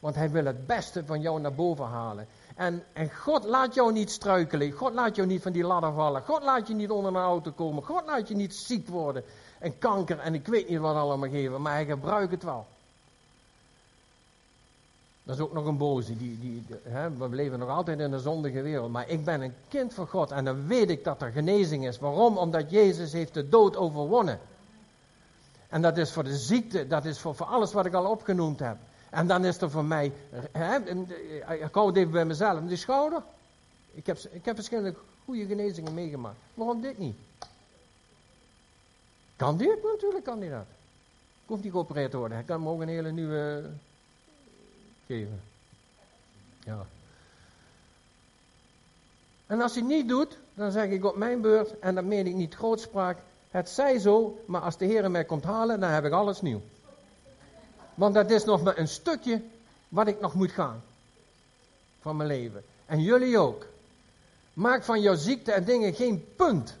Want 0.00 0.14
hij 0.14 0.30
wil 0.30 0.44
het 0.44 0.66
beste 0.66 1.04
van 1.04 1.20
jou 1.20 1.40
naar 1.40 1.54
boven 1.54 1.86
halen. 1.86 2.26
En, 2.54 2.84
en 2.92 3.14
God 3.14 3.44
laat 3.44 3.74
jou 3.74 3.92
niet 3.92 4.10
struikelen. 4.10 4.70
God 4.70 4.92
laat 4.92 5.16
jou 5.16 5.28
niet 5.28 5.42
van 5.42 5.52
die 5.52 5.64
ladder 5.64 5.92
vallen. 5.92 6.22
God 6.22 6.42
laat 6.42 6.68
je 6.68 6.74
niet 6.74 6.90
onder 6.90 7.14
een 7.14 7.22
auto 7.22 7.50
komen. 7.50 7.82
God 7.82 8.06
laat 8.06 8.28
je 8.28 8.34
niet 8.34 8.54
ziek 8.54 8.88
worden. 8.88 9.24
En 9.62 9.78
kanker 9.78 10.18
en 10.18 10.34
ik 10.34 10.46
weet 10.46 10.68
niet 10.68 10.78
wat 10.78 10.96
allemaal 10.96 11.28
geven. 11.28 11.62
Maar 11.62 11.72
hij 11.72 11.84
gebruikt 11.84 12.30
het 12.32 12.42
wel. 12.42 12.66
Dat 15.22 15.34
is 15.34 15.42
ook 15.42 15.52
nog 15.52 15.66
een 15.66 15.76
boze. 15.76 16.16
Die, 16.16 16.38
die, 16.40 16.64
hè, 16.82 17.16
we 17.16 17.28
leven 17.28 17.58
nog 17.58 17.68
altijd 17.68 17.98
in 17.98 18.12
een 18.12 18.20
zondige 18.20 18.62
wereld. 18.62 18.90
Maar 18.90 19.08
ik 19.08 19.24
ben 19.24 19.40
een 19.40 19.54
kind 19.68 19.94
van 19.94 20.06
God. 20.06 20.30
En 20.30 20.44
dan 20.44 20.66
weet 20.66 20.90
ik 20.90 21.04
dat 21.04 21.22
er 21.22 21.30
genezing 21.30 21.86
is. 21.86 21.98
Waarom? 21.98 22.38
Omdat 22.38 22.70
Jezus 22.70 23.12
heeft 23.12 23.34
de 23.34 23.48
dood 23.48 23.76
overwonnen. 23.76 24.40
En 25.68 25.82
dat 25.82 25.96
is 25.96 26.12
voor 26.12 26.24
de 26.24 26.36
ziekte, 26.36 26.86
dat 26.86 27.04
is 27.04 27.18
voor, 27.18 27.34
voor 27.34 27.46
alles 27.46 27.72
wat 27.72 27.86
ik 27.86 27.94
al 27.94 28.10
opgenoemd 28.10 28.58
heb. 28.58 28.76
En 29.10 29.26
dan 29.26 29.44
is 29.44 29.60
er 29.60 29.70
voor 29.70 29.84
mij, 29.84 30.12
hè, 30.52 30.76
ik 31.54 31.74
hou 31.74 31.86
het 31.86 31.96
even 31.96 32.10
bij 32.10 32.24
mezelf, 32.24 32.60
die 32.60 32.76
schouder. 32.76 33.22
Ik 33.94 34.06
heb, 34.06 34.18
ik 34.18 34.44
heb 34.44 34.54
verschillende 34.54 34.94
goede 35.24 35.46
genezingen 35.46 35.94
meegemaakt. 35.94 36.36
Waarom 36.54 36.80
dit 36.80 36.98
niet? 36.98 37.16
Kan 39.42 39.56
dit? 39.56 39.82
Natuurlijk 39.82 40.24
kan 40.24 40.40
die 40.40 40.50
dat. 40.50 40.66
Hoeft 41.46 41.62
niet 41.62 41.72
geopereerd 41.72 42.10
te 42.10 42.16
worden. 42.16 42.36
Hij 42.36 42.46
kan 42.46 42.58
hem 42.60 42.68
ook 42.68 42.80
een 42.80 42.88
hele 42.88 43.12
nieuwe 43.12 43.70
geven. 45.06 45.40
Ja. 46.64 46.86
En 49.46 49.60
als 49.60 49.74
hij 49.74 49.82
niet 49.82 50.08
doet, 50.08 50.38
dan 50.54 50.72
zeg 50.72 50.90
ik 50.90 51.04
op 51.04 51.16
mijn 51.16 51.40
beurt, 51.40 51.78
en 51.78 51.94
dat 51.94 52.04
meen 52.04 52.26
ik 52.26 52.34
niet 52.34 52.54
grootspraak, 52.54 53.18
het 53.50 53.68
zij 53.68 53.98
zo, 53.98 54.40
maar 54.46 54.60
als 54.60 54.76
de 54.76 54.84
Heer 54.84 55.10
mij 55.10 55.24
komt 55.24 55.44
halen, 55.44 55.80
dan 55.80 55.90
heb 55.90 56.04
ik 56.04 56.12
alles 56.12 56.40
nieuw. 56.40 56.60
Want 57.94 58.14
dat 58.14 58.30
is 58.30 58.44
nog 58.44 58.62
maar 58.62 58.78
een 58.78 58.88
stukje 58.88 59.42
wat 59.88 60.06
ik 60.06 60.20
nog 60.20 60.34
moet 60.34 60.52
gaan. 60.52 60.82
Van 62.00 62.16
mijn 62.16 62.28
leven. 62.28 62.64
En 62.86 63.00
jullie 63.00 63.38
ook. 63.38 63.66
Maak 64.52 64.84
van 64.84 65.00
jouw 65.00 65.14
ziekte 65.14 65.52
en 65.52 65.64
dingen 65.64 65.94
geen 65.94 66.24
punt. 66.36 66.76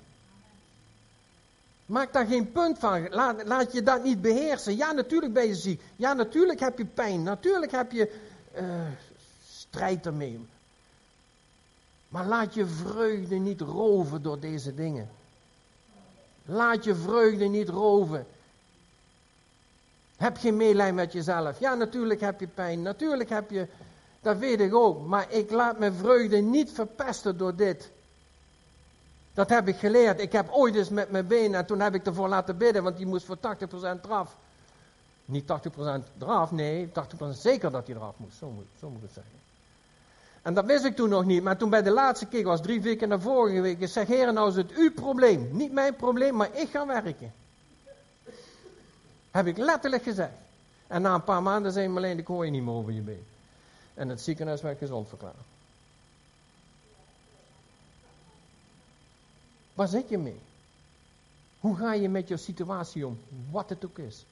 Maak 1.92 2.12
daar 2.12 2.26
geen 2.26 2.52
punt 2.52 2.78
van. 2.78 3.08
Laat, 3.08 3.44
laat, 3.46 3.72
je 3.72 3.82
dat 3.82 4.04
niet 4.04 4.22
beheersen. 4.22 4.76
Ja, 4.76 4.92
natuurlijk 4.92 5.32
ben 5.32 5.46
je 5.46 5.54
ziek. 5.54 5.82
Ja, 5.96 6.12
natuurlijk 6.12 6.60
heb 6.60 6.78
je 6.78 6.84
pijn. 6.84 7.22
Natuurlijk 7.22 7.72
heb 7.72 7.92
je 7.92 8.14
uh, 8.56 8.62
strijd 9.48 10.06
ermee. 10.06 10.46
Maar 12.08 12.26
laat 12.26 12.54
je 12.54 12.66
vreugde 12.66 13.34
niet 13.34 13.60
roven 13.60 14.22
door 14.22 14.40
deze 14.40 14.74
dingen. 14.74 15.10
Laat 16.44 16.84
je 16.84 16.94
vreugde 16.94 17.44
niet 17.44 17.68
roven. 17.68 18.26
Heb 20.16 20.36
geen 20.36 20.56
meelij 20.56 20.92
met 20.92 21.12
jezelf. 21.12 21.60
Ja, 21.60 21.74
natuurlijk 21.74 22.20
heb 22.20 22.40
je 22.40 22.46
pijn. 22.46 22.82
Natuurlijk 22.82 23.28
heb 23.28 23.50
je. 23.50 23.66
Dat 24.20 24.38
weet 24.38 24.60
ik 24.60 24.74
ook. 24.74 25.06
Maar 25.06 25.32
ik 25.32 25.50
laat 25.50 25.78
mijn 25.78 25.94
vreugde 25.94 26.36
niet 26.36 26.70
verpesten 26.70 27.36
door 27.36 27.56
dit. 27.56 27.90
Dat 29.34 29.48
heb 29.48 29.68
ik 29.68 29.76
geleerd. 29.76 30.20
Ik 30.20 30.32
heb 30.32 30.50
ooit 30.50 30.74
eens 30.74 30.88
met 30.88 31.10
mijn 31.10 31.26
benen 31.26 31.58
en 31.58 31.66
toen 31.66 31.80
heb 31.80 31.94
ik 31.94 32.06
ervoor 32.06 32.28
laten 32.28 32.56
bidden, 32.56 32.82
want 32.82 32.96
die 32.96 33.06
moest 33.06 33.26
voor 33.26 33.36
80% 33.36 33.40
eraf. 34.04 34.36
Niet 35.24 35.44
80% 35.44 35.76
eraf, 36.18 36.50
nee, 36.50 36.88
80% 36.88 36.90
zeker 37.32 37.70
dat 37.70 37.86
hij 37.86 37.96
eraf 37.96 38.14
moest. 38.16 38.36
Zo 38.36 38.50
moet, 38.50 38.66
zo 38.78 38.90
moet 38.90 39.02
het 39.02 39.12
zeggen. 39.12 39.40
En 40.42 40.54
dat 40.54 40.64
wist 40.64 40.84
ik 40.84 40.96
toen 40.96 41.08
nog 41.08 41.24
niet, 41.24 41.42
maar 41.42 41.56
toen 41.56 41.70
bij 41.70 41.82
de 41.82 41.90
laatste 41.90 42.26
keer, 42.26 42.44
was 42.44 42.60
drie 42.60 42.80
weken 42.80 43.08
na 43.08 43.18
vorige 43.18 43.60
week, 43.60 43.80
ik 43.80 43.88
zeg, 43.88 44.06
heren, 44.06 44.34
nou 44.34 44.48
is 44.48 44.56
het 44.56 44.70
uw 44.70 44.92
probleem. 44.92 45.48
Niet 45.52 45.72
mijn 45.72 45.96
probleem, 45.96 46.36
maar 46.36 46.48
ik 46.52 46.70
ga 46.70 46.86
werken. 46.86 47.32
Heb 49.30 49.46
ik 49.46 49.56
letterlijk 49.56 50.02
gezegd. 50.02 50.32
En 50.86 51.02
na 51.02 51.14
een 51.14 51.24
paar 51.24 51.42
maanden 51.42 51.72
zei 51.72 51.96
alleen, 51.96 52.18
ik 52.18 52.26
hoor 52.26 52.44
je 52.44 52.50
niet 52.50 52.62
meer 52.62 52.74
over 52.74 52.92
je 52.92 53.00
been. 53.00 53.26
En 53.94 54.08
het 54.08 54.20
ziekenhuis 54.20 54.62
werd 54.62 54.78
gezond 54.78 55.08
verklaard. 55.08 55.36
Waar 59.82 59.90
zit 59.90 60.08
je 60.08 60.18
mee? 60.18 60.40
Hoe 61.60 61.76
ga 61.76 61.94
je 61.94 62.08
met 62.08 62.28
je 62.28 62.36
situatie 62.36 63.06
om? 63.06 63.18
Wat 63.50 63.68
het 63.68 63.84
ook 63.84 63.98
is. 63.98 64.24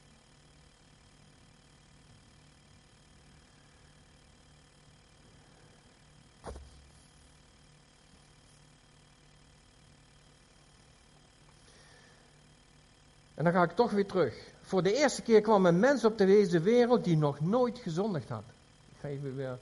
En 13.34 13.44
dan 13.44 13.52
ga 13.52 13.62
ik 13.62 13.70
toch 13.70 13.90
weer 13.90 14.06
terug. 14.06 14.34
Voor 14.62 14.82
de 14.82 14.94
eerste 14.94 15.22
keer 15.22 15.40
kwam 15.40 15.66
een 15.66 15.78
mens 15.78 16.04
op 16.04 16.18
deze 16.18 16.60
wereld 16.60 17.04
die 17.04 17.16
nog 17.16 17.40
nooit 17.40 17.78
gezondigd 17.78 18.28
had. 18.28 18.44
Ik 18.92 18.96
ga 19.00 19.08
even 19.08 19.36
weer, 19.36 19.58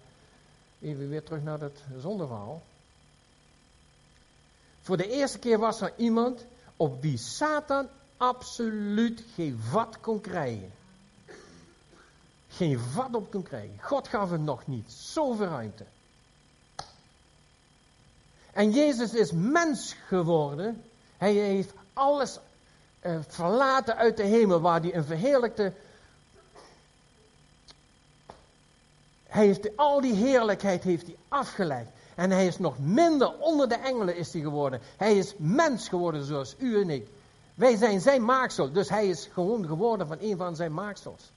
even 0.80 1.08
weer 1.08 1.22
terug 1.22 1.42
naar 1.42 1.58
dat 1.58 1.82
zondeverhaal. 1.98 2.62
Voor 4.88 4.96
de 4.96 5.08
eerste 5.08 5.38
keer 5.38 5.58
was 5.58 5.80
er 5.80 5.92
iemand 5.96 6.44
op 6.76 7.02
wie 7.02 7.18
Satan 7.18 7.88
absoluut 8.16 9.24
geen 9.34 9.58
vat 9.60 10.00
kon 10.00 10.20
krijgen. 10.20 10.72
Geen 12.48 12.78
vat 12.78 13.14
op 13.14 13.30
kon 13.30 13.42
krijgen. 13.42 13.78
God 13.80 14.08
gaf 14.08 14.30
hem 14.30 14.44
nog 14.44 14.66
niet 14.66 14.92
zoveel 14.92 15.46
ruimte. 15.46 15.84
En 18.52 18.70
Jezus 18.70 19.14
is 19.14 19.32
mens 19.32 19.96
geworden. 20.06 20.84
Hij 21.16 21.32
heeft 21.32 21.72
alles 21.92 22.38
uh, 23.02 23.18
verlaten 23.26 23.96
uit 23.96 24.16
de 24.16 24.24
hemel 24.24 24.60
waar 24.60 24.80
hij 24.80 24.94
een 24.94 25.04
verheerlijkte. 25.04 25.72
Hij 29.26 29.46
heeft 29.46 29.76
al 29.76 30.00
die 30.00 30.14
heerlijkheid 30.14 30.82
heeft 30.82 31.06
hij 31.06 31.16
afgelegd. 31.28 31.90
En 32.18 32.30
hij 32.30 32.46
is 32.46 32.58
nog 32.58 32.78
minder 32.78 33.38
onder 33.38 33.68
de 33.68 33.74
engelen 33.74 34.16
is 34.16 34.32
hij 34.32 34.42
geworden. 34.42 34.80
Hij 34.96 35.16
is 35.16 35.34
mens 35.36 35.88
geworden 35.88 36.24
zoals 36.24 36.54
u 36.58 36.80
en 36.80 36.90
ik. 36.90 37.08
Wij 37.54 37.76
zijn 37.76 38.00
zijn 38.00 38.24
maaksel, 38.24 38.72
dus 38.72 38.88
hij 38.88 39.08
is 39.08 39.28
gewoon 39.32 39.66
geworden 39.66 40.06
van 40.06 40.16
een 40.20 40.36
van 40.36 40.56
zijn 40.56 40.74
maaksels. 40.74 41.30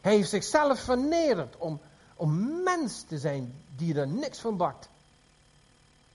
Hij 0.00 0.14
heeft 0.14 0.28
zichzelf 0.28 0.80
vernederd 0.80 1.56
om, 1.56 1.80
om 2.16 2.62
mens 2.62 3.02
te 3.02 3.18
zijn 3.18 3.54
die 3.76 3.94
er 3.94 4.06
niks 4.08 4.38
van 4.38 4.56
bakt. 4.56 4.88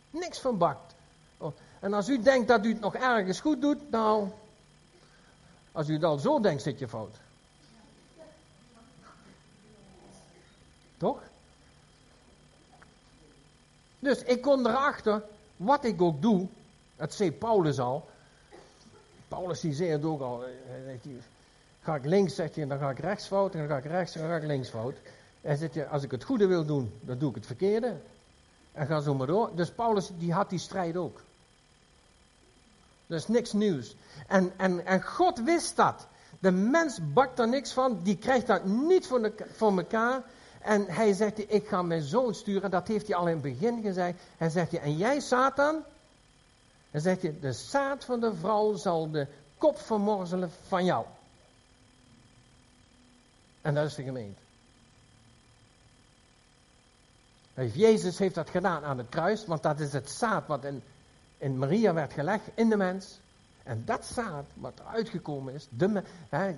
Niks 0.09 0.39
van 0.39 0.57
bakt. 0.57 0.93
Oh, 1.37 1.53
en 1.79 1.93
als 1.93 2.09
u 2.09 2.21
denkt 2.21 2.47
dat 2.47 2.65
u 2.65 2.69
het 2.69 2.79
nog 2.79 2.95
ergens 2.95 3.39
goed 3.39 3.61
doet, 3.61 3.91
nou, 3.91 4.29
als 5.71 5.89
u 5.89 5.93
het 5.93 6.03
al 6.03 6.17
zo 6.17 6.39
denkt, 6.39 6.61
zit 6.61 6.79
je 6.79 6.87
fout. 6.87 7.15
Toch? 10.97 11.19
Dus 13.99 14.23
ik 14.23 14.41
kom 14.41 14.65
erachter, 14.65 15.23
wat 15.55 15.83
ik 15.83 16.01
ook 16.01 16.21
doe, 16.21 16.47
dat 16.95 17.13
zei 17.13 17.31
Paulus 17.31 17.79
al. 17.79 18.09
Paulus 19.27 19.59
die 19.59 19.73
zei 19.73 19.89
het 19.89 20.03
ook 20.03 20.21
al. 20.21 20.43
Ga 21.81 21.95
ik 21.95 22.05
links, 22.05 22.35
zegt 22.35 22.55
hij, 22.55 22.67
dan 22.67 22.79
ga 22.79 22.89
ik 22.89 22.99
rechts 22.99 23.27
fout, 23.27 23.53
en 23.53 23.59
dan 23.59 23.67
ga 23.67 23.77
ik 23.77 23.85
rechts, 23.85 24.15
en 24.15 24.21
dan 24.21 24.29
ga 24.29 24.35
ik 24.35 24.43
links 24.43 24.69
fout. 24.69 24.95
En 25.41 25.57
zegt 25.57 25.73
je, 25.73 25.87
als 25.87 26.03
ik 26.03 26.11
het 26.11 26.23
goede 26.23 26.47
wil 26.47 26.65
doen, 26.65 26.93
dan 27.01 27.17
doe 27.17 27.29
ik 27.29 27.35
het 27.35 27.45
verkeerde. 27.45 27.95
En 28.71 28.87
ga 28.87 28.99
zo 28.99 29.13
maar 29.13 29.27
door. 29.27 29.55
Dus 29.55 29.71
Paulus 29.71 30.09
die 30.17 30.33
had 30.33 30.49
die 30.49 30.59
strijd 30.59 30.97
ook. 30.97 31.21
Dat 33.07 33.19
is 33.19 33.27
niks 33.27 33.53
nieuws. 33.53 33.95
En, 34.27 34.51
en, 34.57 34.85
en 34.85 35.03
God 35.03 35.43
wist 35.43 35.75
dat. 35.75 36.07
De 36.39 36.51
mens 36.51 36.99
bakt 37.13 37.39
er 37.39 37.47
niks 37.47 37.71
van, 37.71 37.99
die 38.03 38.17
krijgt 38.17 38.47
dat 38.47 38.65
niet 38.65 39.07
voor, 39.07 39.21
de, 39.21 39.33
voor 39.55 39.77
elkaar. 39.77 40.23
En 40.67 40.85
hij 40.87 41.13
zegt, 41.13 41.51
ik 41.53 41.67
ga 41.67 41.81
mijn 41.81 42.01
zoon 42.01 42.33
sturen. 42.33 42.71
Dat 42.71 42.87
heeft 42.87 43.07
hij 43.07 43.15
al 43.15 43.27
in 43.27 43.33
het 43.33 43.41
begin 43.41 43.81
gezegd. 43.81 44.19
Hij 44.37 44.49
zegt, 44.49 44.73
en 44.73 44.97
jij 44.97 45.19
Satan? 45.19 45.83
Dan 46.91 47.01
zegt 47.01 47.21
hij, 47.21 47.35
de 47.41 47.53
zaad 47.53 48.05
van 48.05 48.19
de 48.19 48.35
vrouw 48.35 48.75
zal 48.75 49.11
de 49.11 49.27
kop 49.57 49.79
vermorzelen 49.79 50.51
van 50.67 50.85
jou. 50.85 51.05
En 53.61 53.73
dat 53.73 53.85
is 53.85 53.95
de 53.95 54.03
gemeente. 54.03 54.39
Jezus 57.73 58.17
heeft 58.17 58.35
dat 58.35 58.49
gedaan 58.49 58.83
aan 58.83 58.97
het 58.97 59.09
kruis, 59.09 59.45
want 59.45 59.63
dat 59.63 59.79
is 59.79 59.93
het 59.93 60.09
zaad 60.09 60.47
wat 60.47 60.63
in, 60.63 60.83
in 61.37 61.57
Maria 61.57 61.93
werd 61.93 62.13
gelegd, 62.13 62.43
in 62.53 62.69
de 62.69 62.77
mens. 62.77 63.19
En 63.63 63.81
dat 63.85 64.05
zaad 64.05 64.45
wat 64.53 64.79
eruit 64.79 65.09
gekomen 65.09 65.53
is, 65.53 65.67
de, 65.69 66.03
de, 66.29 66.55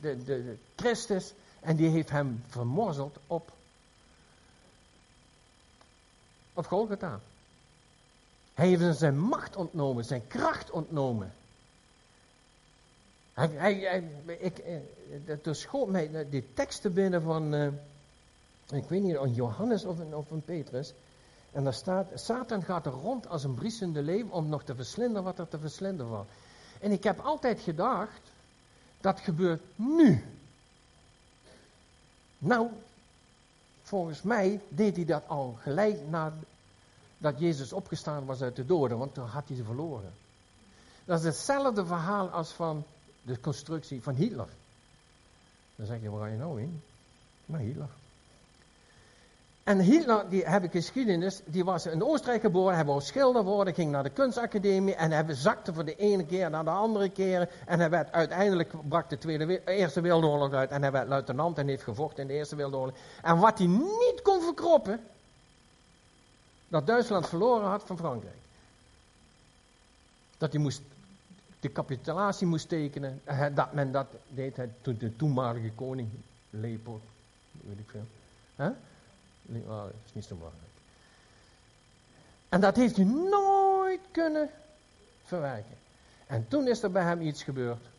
de, 0.00 0.24
de 0.24 0.56
Christus, 0.76 1.32
en 1.62 1.76
die 1.76 1.88
heeft 1.88 2.10
hem 2.10 2.44
vermorzeld 2.48 3.16
op, 3.26 3.52
op 6.52 6.66
Golgotha. 6.66 7.20
Hij 8.54 8.68
heeft 8.68 8.80
hem 8.80 8.94
zijn 8.94 9.18
macht 9.18 9.56
ontnomen, 9.56 10.04
zijn 10.04 10.26
kracht 10.26 10.70
ontnomen. 10.70 11.32
Hij, 13.32 13.48
hij, 13.48 14.10
ik, 14.38 14.58
er 15.26 15.38
eh, 15.42 15.52
schoot 15.52 15.88
mij 15.88 16.26
die 16.30 16.44
teksten 16.54 16.92
binnen 16.92 17.22
van, 17.22 17.54
uh, 17.54 17.66
ik 18.70 18.88
weet 18.88 19.02
niet, 19.02 19.16
een 19.16 19.34
Johannes 19.34 19.84
of 19.84 19.98
een, 19.98 20.14
of 20.14 20.26
Petrus. 20.44 20.92
En 21.52 21.64
daar 21.64 21.74
staat, 21.74 22.06
Satan 22.14 22.62
gaat 22.62 22.86
er 22.86 22.92
rond 22.92 23.28
als 23.28 23.44
een 23.44 23.54
briesende 23.54 24.02
leeuw 24.02 24.28
om 24.28 24.48
nog 24.48 24.64
te 24.64 24.74
verslinden 24.74 25.22
wat 25.22 25.38
er 25.38 25.48
te 25.48 25.58
verslinden 25.58 26.08
was. 26.08 26.26
En 26.80 26.92
ik 26.92 27.04
heb 27.04 27.20
altijd 27.20 27.60
gedacht, 27.60 28.20
dat 29.00 29.20
gebeurt 29.20 29.62
nu. 29.76 30.24
Nou, 32.44 32.68
volgens 33.82 34.22
mij 34.22 34.60
deed 34.68 34.96
hij 34.96 35.04
dat 35.04 35.22
al 35.26 35.56
gelijk 35.60 36.08
nadat 36.08 37.38
Jezus 37.38 37.72
opgestaan 37.72 38.24
was 38.24 38.42
uit 38.42 38.56
de 38.56 38.66
doden, 38.66 38.98
want 38.98 39.14
toen 39.14 39.26
had 39.26 39.48
hij 39.48 39.56
ze 39.56 39.64
verloren. 39.64 40.12
Dat 41.04 41.18
is 41.18 41.24
hetzelfde 41.24 41.86
verhaal 41.86 42.28
als 42.28 42.50
van 42.50 42.84
de 43.22 43.40
constructie 43.40 44.02
van 44.02 44.14
Hitler. 44.14 44.48
Dan 45.76 45.86
zeg 45.86 46.02
je, 46.02 46.10
waar 46.10 46.20
ga 46.20 46.32
je 46.32 46.38
nou 46.38 46.60
in? 46.60 46.82
Naar 47.46 47.60
Hitler. 47.60 47.88
En 49.64 49.80
Hitler, 49.80 50.28
die 50.28 50.44
heb 50.44 50.62
ik 50.64 50.70
geschiedenis, 50.70 51.40
die 51.44 51.64
was 51.64 51.86
in 51.86 52.02
Oostenrijk 52.04 52.40
geboren, 52.40 52.74
hij 52.74 52.84
wou 52.84 53.00
schilder 53.00 53.42
worden, 53.44 53.74
ging 53.74 53.90
naar 53.90 54.02
de 54.02 54.10
kunstacademie 54.10 54.94
en 54.94 55.10
hij 55.10 55.34
zakte 55.34 55.74
voor 55.74 55.84
de 55.84 55.94
ene 55.94 56.24
keer 56.26 56.50
naar 56.50 56.64
de 56.64 56.70
andere 56.70 57.08
keer. 57.08 57.48
En 57.66 57.78
hij 57.80 57.90
werd 57.90 58.12
uiteindelijk, 58.12 58.88
brak 58.88 59.10
de 59.10 59.18
tweede, 59.18 59.64
Eerste 59.64 60.00
Wereldoorlog 60.00 60.52
uit 60.52 60.70
en 60.70 60.82
hij 60.82 60.92
werd 60.92 61.08
luitenant 61.08 61.58
en 61.58 61.68
heeft 61.68 61.82
gevochten 61.82 62.22
in 62.22 62.28
de 62.28 62.34
Eerste 62.34 62.56
Wereldoorlog. 62.56 62.94
En 63.22 63.38
wat 63.38 63.58
hij 63.58 63.66
niet 63.66 64.20
kon 64.22 64.42
verkroppen, 64.42 65.00
dat 66.68 66.86
Duitsland 66.86 67.28
verloren 67.28 67.68
had 67.68 67.82
van 67.86 67.96
Frankrijk. 67.96 68.36
Dat 70.38 70.52
hij 70.52 70.60
moest 70.60 70.82
de 71.60 71.72
capitulatie 71.72 72.46
moest 72.46 72.68
tekenen. 72.68 73.20
eh, 73.24 73.46
Dat 73.54 73.72
men 73.72 73.92
dat 73.92 74.06
deed 74.28 74.58
toen 74.80 74.96
de 74.98 75.16
toenmalige 75.16 75.70
koning, 75.74 76.08
Leopold, 76.50 77.02
weet 77.52 77.78
ik 77.78 77.90
veel. 77.90 78.06
Oh, 79.46 79.82
dat 79.82 79.92
is 80.06 80.12
niet 80.12 80.24
zo 80.24 80.34
belangrijk. 80.34 80.70
En 82.48 82.60
dat 82.60 82.76
heeft 82.76 82.96
hij 82.96 83.04
nooit 83.04 84.00
kunnen 84.10 84.50
verwerken. 85.24 85.76
En 86.26 86.48
toen 86.48 86.68
is 86.68 86.82
er 86.82 86.90
bij 86.90 87.02
hem 87.02 87.20
iets 87.20 87.42
gebeurd. 87.42 87.90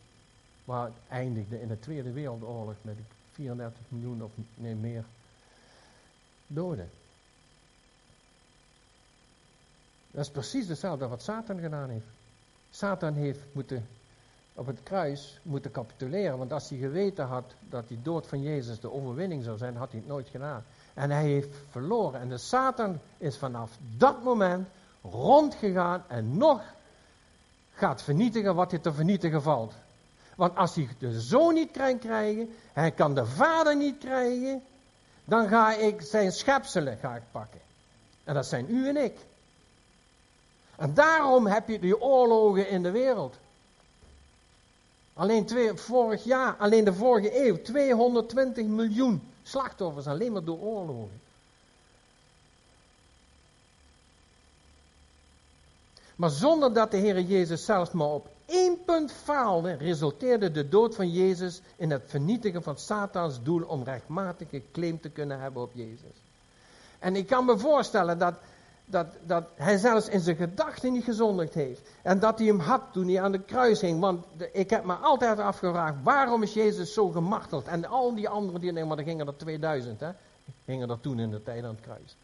Waar 0.64 0.84
het 0.84 0.94
eindigde 1.08 1.60
in 1.60 1.68
de 1.68 1.78
Tweede 1.78 2.12
Wereldoorlog 2.12 2.74
met 2.82 2.96
34 3.32 3.80
miljoen 3.88 4.22
of 4.22 4.30
meer 4.56 5.04
doden. 6.46 6.90
Dat 10.10 10.24
is 10.24 10.30
precies 10.30 10.68
hetzelfde 10.68 11.08
wat 11.08 11.22
Satan 11.22 11.60
gedaan 11.60 11.88
heeft. 11.88 12.06
Satan 12.70 13.14
heeft 13.14 13.40
moeten 13.52 13.86
op 14.54 14.66
het 14.66 14.82
kruis 14.82 15.38
moeten 15.42 15.70
capituleren. 15.70 16.38
Want 16.38 16.52
als 16.52 16.68
hij 16.68 16.78
geweten 16.78 17.24
had 17.26 17.54
dat 17.68 17.88
die 17.88 18.02
dood 18.02 18.26
van 18.26 18.42
Jezus 18.42 18.80
de 18.80 18.92
overwinning 18.92 19.44
zou 19.44 19.58
zijn, 19.58 19.76
had 19.76 19.90
hij 19.90 20.00
het 20.00 20.08
nooit 20.08 20.28
gedaan. 20.28 20.64
En 20.94 21.10
hij 21.10 21.24
heeft 21.24 21.48
verloren. 21.70 22.20
En 22.20 22.28
de 22.28 22.38
Satan 22.38 22.98
is 23.18 23.36
vanaf 23.36 23.70
dat 23.96 24.22
moment 24.22 24.68
rondgegaan 25.02 26.04
en 26.08 26.36
nog 26.36 26.62
gaat 27.74 28.02
vernietigen 28.02 28.54
wat 28.54 28.70
hij 28.70 28.80
te 28.80 28.92
vernietigen 28.92 29.42
valt. 29.42 29.72
Want 30.36 30.56
als 30.56 30.74
hij 30.74 30.88
de 30.98 31.20
zoon 31.20 31.54
niet 31.54 31.70
kan 31.70 31.98
krijgen, 31.98 32.54
hij 32.72 32.90
kan 32.90 33.14
de 33.14 33.26
vader 33.26 33.76
niet 33.76 33.98
krijgen, 33.98 34.62
dan 35.24 35.48
ga 35.48 35.74
ik 35.74 36.02
zijn 36.02 36.32
schepselen 36.32 36.98
ga 36.98 37.14
ik 37.14 37.22
pakken. 37.30 37.60
En 38.24 38.34
dat 38.34 38.46
zijn 38.46 38.66
u 38.68 38.88
en 38.88 38.96
ik. 38.96 39.16
En 40.76 40.94
daarom 40.94 41.46
heb 41.46 41.68
je 41.68 41.78
die 41.78 42.00
oorlogen 42.00 42.68
in 42.68 42.82
de 42.82 42.90
wereld. 42.90 43.36
Alleen 45.14 45.46
twee, 45.46 45.74
vorig 45.74 46.24
jaar, 46.24 46.56
alleen 46.56 46.84
de 46.84 46.94
vorige 46.94 47.46
eeuw, 47.46 47.62
220 47.62 48.64
miljoen 48.64 49.33
slachtoffers 49.54 50.06
alleen 50.06 50.32
maar 50.32 50.44
door 50.44 50.58
oorlogen. 50.58 51.20
Maar 56.16 56.30
zonder 56.30 56.72
dat 56.72 56.90
de 56.90 56.96
Heer 56.96 57.20
Jezus 57.20 57.64
zelfs 57.64 57.90
maar 57.90 58.08
op 58.08 58.28
één 58.46 58.84
punt 58.84 59.12
faalde, 59.12 59.72
resulteerde 59.72 60.50
de 60.50 60.68
dood 60.68 60.94
van 60.94 61.10
Jezus 61.10 61.60
in 61.76 61.90
het 61.90 62.02
vernietigen 62.06 62.62
van 62.62 62.78
Satans 62.78 63.42
doel 63.42 63.62
om 63.62 63.82
rechtmatige 63.82 64.62
claim 64.72 65.00
te 65.00 65.08
kunnen 65.08 65.40
hebben 65.40 65.62
op 65.62 65.72
Jezus. 65.74 66.16
En 66.98 67.16
ik 67.16 67.26
kan 67.26 67.44
me 67.44 67.58
voorstellen 67.58 68.18
dat, 68.18 68.34
dat, 68.84 69.06
dat 69.26 69.44
hij 69.54 69.78
zelfs 69.78 70.08
in 70.08 70.20
zijn 70.20 70.36
gedachten 70.36 70.92
niet 70.92 71.04
gezondigd 71.04 71.54
heeft. 71.54 71.80
En 72.02 72.18
dat 72.18 72.38
hij 72.38 72.46
hem 72.46 72.58
had 72.58 72.82
toen 72.92 73.08
hij 73.08 73.22
aan 73.22 73.32
de 73.32 73.42
kruis 73.42 73.80
hing. 73.80 74.00
Want 74.00 74.24
ik 74.52 74.70
heb 74.70 74.84
me 74.84 74.94
altijd 74.94 75.38
afgevraagd, 75.38 75.94
waarom 76.02 76.42
is 76.42 76.54
Jezus 76.54 76.92
zo 76.92 77.08
gemarteld? 77.08 77.66
En 77.66 77.84
al 77.84 78.14
die 78.14 78.28
anderen, 78.28 78.60
die, 78.60 78.72
nee, 78.72 78.84
maar 78.84 78.98
er 78.98 79.04
gingen 79.04 79.26
er 79.26 79.36
2000, 79.36 80.00
hè, 80.00 80.10
gingen 80.64 80.90
er 80.90 81.00
toen 81.00 81.18
in 81.18 81.30
de 81.30 81.42
tijd 81.42 81.64
aan 81.64 81.70
het 81.70 81.80
kruis. 81.80 82.16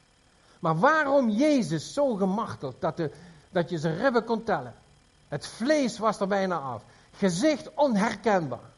Maar 0.58 0.78
waarom 0.78 1.28
Jezus 1.28 1.92
zo 1.92 2.14
gemarteld 2.14 2.74
dat, 2.78 2.96
de, 2.96 3.10
dat 3.50 3.70
je 3.70 3.78
zijn 3.78 3.96
ribben 3.96 4.24
kon 4.24 4.44
tellen? 4.44 4.74
Het 5.28 5.46
vlees 5.46 5.98
was 5.98 6.20
er 6.20 6.26
bijna 6.26 6.58
af. 6.58 6.82
Gezicht 7.12 7.74
onherkenbaar. 7.74 8.70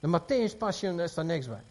De 0.00 0.20
Matthäus 0.20 0.56
Passion 0.58 1.00
is 1.00 1.14
daar 1.14 1.24
niks 1.24 1.46
bij. 1.46 1.62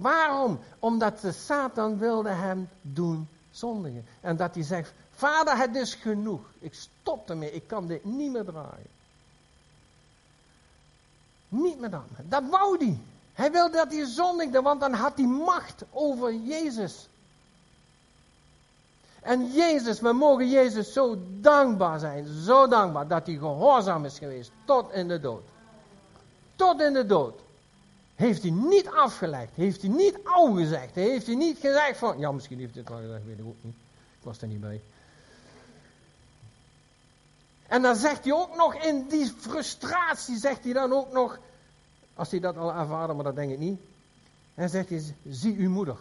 Waarom? 0.00 0.58
Omdat 0.78 1.20
de 1.20 1.32
Satan 1.32 1.98
wilde 1.98 2.28
hem 2.28 2.68
doen 2.82 3.28
zondigen. 3.50 4.06
En 4.20 4.36
dat 4.36 4.54
hij 4.54 4.64
zegt, 4.64 4.92
vader 5.14 5.56
het 5.56 5.76
is 5.76 5.94
genoeg. 5.94 6.40
Ik 6.58 6.74
stop 6.74 7.30
ermee, 7.30 7.52
ik 7.52 7.66
kan 7.66 7.86
dit 7.86 8.04
niet 8.04 8.32
meer 8.32 8.44
draaien. 8.44 8.98
Niet 11.48 11.80
meer 11.80 11.90
dan. 11.90 12.04
Dat 12.28 12.42
wou 12.50 12.76
hij. 12.78 12.98
Hij 13.32 13.52
wilde 13.52 13.76
dat 13.76 13.92
hij 13.92 14.04
zondigde, 14.04 14.62
want 14.62 14.80
dan 14.80 14.92
had 14.92 15.12
hij 15.16 15.26
macht 15.26 15.84
over 15.90 16.34
Jezus. 16.34 17.08
En 19.20 19.52
Jezus, 19.52 20.00
we 20.00 20.12
mogen 20.12 20.48
Jezus 20.48 20.92
zo 20.92 21.18
dankbaar 21.40 21.98
zijn, 21.98 22.26
zo 22.26 22.68
dankbaar, 22.68 23.08
dat 23.08 23.26
hij 23.26 23.36
gehoorzaam 23.36 24.04
is 24.04 24.18
geweest 24.18 24.50
tot 24.64 24.92
in 24.92 25.08
de 25.08 25.20
dood. 25.20 25.42
Tot 26.56 26.80
in 26.80 26.92
de 26.92 27.06
dood. 27.06 27.40
Heeft 28.20 28.42
hij 28.42 28.50
niet 28.50 28.88
afgelegd, 28.88 29.54
heeft 29.54 29.80
hij 29.80 29.90
niet 29.90 30.18
au 30.24 30.56
gezegd, 30.56 30.94
heeft 30.94 31.26
hij 31.26 31.34
niet 31.34 31.58
gezegd 31.58 31.98
van, 31.98 32.18
ja 32.18 32.32
misschien 32.32 32.58
heeft 32.58 32.74
hij 32.74 32.82
het 32.82 32.92
wel 32.92 33.00
gezegd, 33.00 33.24
weet 33.24 33.38
ik 33.38 33.44
ook 33.44 33.56
niet. 33.60 33.74
Ik 34.18 34.22
was 34.22 34.40
er 34.40 34.48
niet 34.48 34.60
bij. 34.60 34.80
En 37.66 37.82
dan 37.82 37.96
zegt 37.96 38.24
hij 38.24 38.32
ook 38.32 38.56
nog 38.56 38.74
in 38.74 39.08
die 39.08 39.32
frustratie, 39.38 40.38
zegt 40.38 40.64
hij 40.64 40.72
dan 40.72 40.92
ook 40.92 41.12
nog, 41.12 41.38
als 42.14 42.30
hij 42.30 42.40
dat 42.40 42.56
al 42.56 42.72
ervaarde, 42.72 43.12
maar 43.12 43.24
dat 43.24 43.34
denk 43.34 43.52
ik 43.52 43.58
niet. 43.58 43.80
En 44.54 44.68
zegt 44.68 44.88
hij, 44.88 45.02
zie 45.28 45.56
uw 45.56 45.70
moeder. 45.70 45.96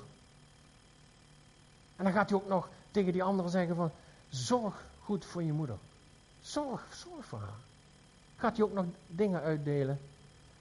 En 1.95 2.03
dan 2.03 2.13
gaat 2.13 2.29
hij 2.29 2.39
ook 2.39 2.47
nog 2.47 2.69
tegen 2.91 3.13
die 3.13 3.23
anderen 3.23 3.51
zeggen 3.51 3.75
van, 3.75 3.91
zorg 4.29 4.83
goed 5.03 5.25
voor 5.25 5.43
je 5.43 5.53
moeder. 5.53 5.77
Zorg, 6.41 6.81
zorg 6.93 7.25
voor 7.25 7.39
haar. 7.39 7.59
Gaat 8.37 8.57
hij 8.57 8.65
ook 8.65 8.73
nog 8.73 8.85
dingen 9.07 9.41
uitdelen. 9.41 9.99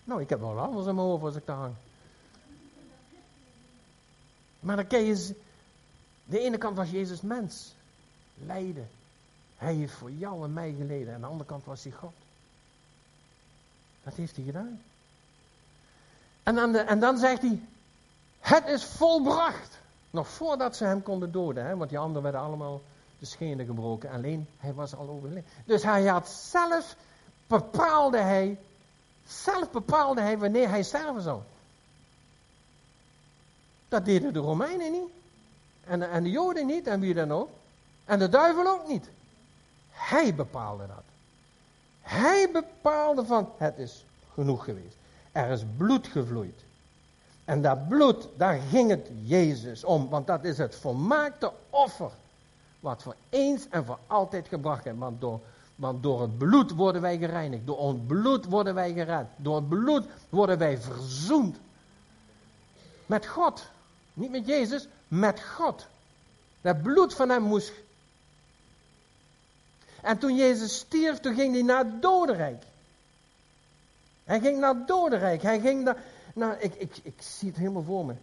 Nou, 0.08 0.20
ik 0.20 0.28
heb 0.28 0.40
wel 0.40 0.58
anders 0.58 0.86
in 0.86 0.94
mijn 0.94 1.06
als 1.06 1.36
ik 1.36 1.46
daar 1.46 1.56
hang. 1.56 1.74
Maar 4.60 4.76
dan 4.76 4.86
kan 4.86 5.04
je, 5.04 5.34
de 6.24 6.38
ene 6.38 6.58
kant 6.58 6.76
was 6.76 6.90
Jezus 6.90 7.20
mens. 7.20 7.74
Lijden. 8.34 8.88
Hij 9.56 9.74
heeft 9.74 9.92
voor 9.92 10.10
jou 10.10 10.44
en 10.44 10.52
mij 10.52 10.74
geleden. 10.78 11.08
En 11.08 11.14
aan 11.14 11.20
de 11.20 11.26
andere 11.26 11.48
kant 11.48 11.64
was 11.64 11.82
hij 11.82 11.92
God. 11.92 12.12
Dat 14.02 14.14
heeft 14.14 14.36
hij 14.36 14.44
gedaan. 14.44 14.80
En 16.42 16.54
dan, 16.54 16.74
en 16.74 17.00
dan 17.00 17.18
zegt 17.18 17.42
hij, 17.42 17.60
het 18.40 18.66
is 18.66 18.84
volbracht. 18.84 19.78
Nog 20.10 20.28
voordat 20.28 20.76
ze 20.76 20.84
hem 20.84 21.02
konden 21.02 21.32
doden, 21.32 21.66
hè, 21.66 21.76
want 21.76 21.90
die 21.90 21.98
anderen 21.98 22.22
werden 22.22 22.40
allemaal 22.40 22.80
de 23.18 23.26
schenen 23.26 23.66
gebroken. 23.66 24.10
Alleen 24.10 24.46
hij 24.58 24.74
was 24.74 24.94
al 24.94 25.08
overleden. 25.08 25.44
Dus 25.64 25.82
hij 25.82 26.04
had 26.04 26.28
zelf, 26.28 26.96
bepaalde 27.46 28.18
hij, 28.18 28.58
zelf 29.28 29.70
bepaalde 29.70 30.20
hij 30.20 30.38
wanneer 30.38 30.68
hij 30.68 30.82
sterven 30.82 31.22
zou. 31.22 31.40
Dat 33.88 34.04
deden 34.04 34.32
de 34.32 34.38
Romeinen 34.38 34.92
niet. 34.92 35.10
En, 35.84 36.10
en 36.10 36.22
de 36.22 36.30
Joden 36.30 36.66
niet, 36.66 36.86
en 36.86 37.00
wie 37.00 37.14
dan 37.14 37.32
ook. 37.32 37.48
En 38.04 38.18
de 38.18 38.28
duivel 38.28 38.66
ook 38.66 38.88
niet. 38.88 39.08
Hij 39.90 40.34
bepaalde 40.34 40.86
dat. 40.86 41.02
Hij 42.00 42.48
bepaalde 42.52 43.24
van, 43.24 43.50
het 43.56 43.78
is 43.78 44.04
genoeg 44.34 44.64
geweest. 44.64 44.96
Er 45.32 45.50
is 45.50 45.62
bloed 45.76 46.06
gevloeid. 46.06 46.64
En 47.44 47.62
dat 47.62 47.88
bloed, 47.88 48.28
daar 48.36 48.58
ging 48.70 48.90
het 48.90 49.08
Jezus 49.22 49.84
om. 49.84 50.08
Want 50.08 50.26
dat 50.26 50.44
is 50.44 50.58
het 50.58 50.74
volmaakte 50.74 51.52
offer. 51.70 52.10
Wat 52.80 53.02
voor 53.02 53.14
eens 53.28 53.68
en 53.68 53.84
voor 53.84 53.98
altijd 54.06 54.48
gebracht 54.48 54.84
heeft. 54.84 54.98
Want 54.98 55.20
door, 55.20 55.40
want 55.78 56.02
door 56.02 56.20
het 56.20 56.38
bloed 56.38 56.70
worden 56.70 57.00
wij 57.00 57.18
gereinigd. 57.18 57.66
Door 57.66 57.88
het 57.88 58.06
bloed 58.06 58.44
worden 58.44 58.74
wij 58.74 58.92
gered. 58.92 59.26
Door 59.36 59.56
het 59.56 59.68
bloed 59.68 60.04
worden 60.28 60.58
wij 60.58 60.78
verzoend. 60.78 61.56
Met 63.06 63.26
God. 63.26 63.66
Niet 64.14 64.30
met 64.30 64.46
Jezus, 64.46 64.88
met 65.08 65.42
God. 65.42 65.86
Dat 66.60 66.82
bloed 66.82 67.14
van 67.14 67.28
hem 67.28 67.42
moest. 67.42 67.72
En 70.02 70.18
toen 70.18 70.36
Jezus 70.36 70.76
stierf, 70.76 71.20
toen 71.20 71.34
ging 71.34 71.52
hij 71.52 71.62
naar 71.62 71.84
het 71.84 72.02
dodenrijk. 72.02 72.62
Hij 74.24 74.40
ging 74.40 74.58
naar 74.58 74.74
het 74.74 74.86
dodenrijk. 74.86 75.42
Hij 75.42 75.60
ging 75.60 75.84
naar. 75.84 75.96
Nou, 76.34 76.56
ik, 76.58 76.74
ik, 76.74 76.96
ik 77.02 77.22
zie 77.22 77.48
het 77.48 77.56
helemaal 77.56 77.82
voor 77.82 78.06
me. 78.06 78.14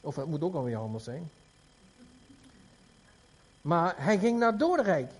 Of 0.00 0.16
het 0.16 0.26
moet 0.26 0.42
ook 0.42 0.54
alweer 0.54 0.76
anders 0.76 1.04
zijn. 1.04 1.30
Maar 3.60 3.94
hij 3.96 4.18
ging 4.18 4.38
naar 4.38 4.50
het 4.50 4.58
dodenrijk. 4.58 5.12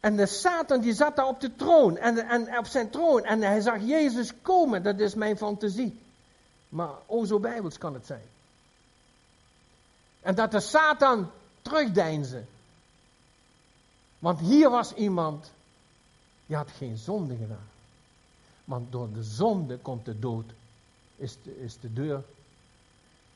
En 0.00 0.16
de 0.16 0.26
Satan 0.26 0.80
die 0.80 0.92
zat 0.92 1.16
daar 1.16 1.26
op 1.26 1.40
de 1.40 1.56
troon. 1.56 1.96
En, 1.96 2.28
en 2.28 2.58
op 2.58 2.66
zijn 2.66 2.90
troon. 2.90 3.24
En 3.24 3.40
hij 3.42 3.60
zag 3.60 3.80
Jezus 3.80 4.32
komen. 4.42 4.82
Dat 4.82 4.98
is 4.98 5.14
mijn 5.14 5.36
fantasie. 5.36 6.00
Maar 6.68 6.90
o 7.06 7.24
zo 7.24 7.38
bijbels 7.38 7.78
kan 7.78 7.94
het 7.94 8.06
zijn. 8.06 8.28
En 10.20 10.34
dat 10.34 10.50
de 10.50 10.60
Satan 10.60 11.30
terugdeinzen. 11.62 12.48
Want 14.18 14.40
hier 14.40 14.70
was 14.70 14.94
iemand. 14.94 15.50
Die 16.46 16.56
had 16.56 16.70
geen 16.70 16.96
zonde 16.96 17.36
gedaan. 17.36 17.68
Want 18.64 18.92
door 18.92 19.12
de 19.12 19.22
zonde 19.22 19.78
komt 19.78 20.04
de 20.04 20.18
dood. 20.18 20.44
Is 21.16 21.36
de, 21.42 21.62
is 21.62 21.80
de 21.80 21.92
deur 21.92 22.22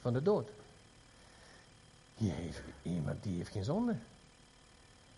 van 0.01 0.13
de 0.13 0.23
dood. 0.23 0.49
Hier 2.17 2.35
heeft 2.35 2.61
iemand 2.83 3.23
die 3.23 3.37
heeft 3.37 3.51
geen 3.51 3.65
zonde. 3.65 3.97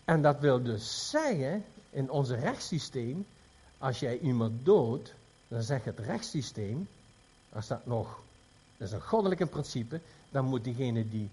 En 0.07 0.21
dat 0.21 0.39
wil 0.39 0.63
dus 0.63 1.09
zeggen, 1.09 1.65
in 1.89 2.11
ons 2.11 2.29
rechtssysteem, 2.29 3.25
als 3.77 3.99
jij 3.99 4.19
iemand 4.19 4.65
doodt, 4.65 5.13
dan 5.47 5.61
zegt 5.61 5.85
het 5.85 5.99
rechtssysteem, 5.99 6.87
als 7.53 7.67
dat 7.67 7.85
nog, 7.85 8.19
dat 8.77 8.87
is 8.87 8.93
een 8.93 9.01
goddelijk 9.01 9.49
principe, 9.49 9.99
dan 10.29 10.45
moet 10.45 10.63
diegene 10.63 11.09
die 11.09 11.29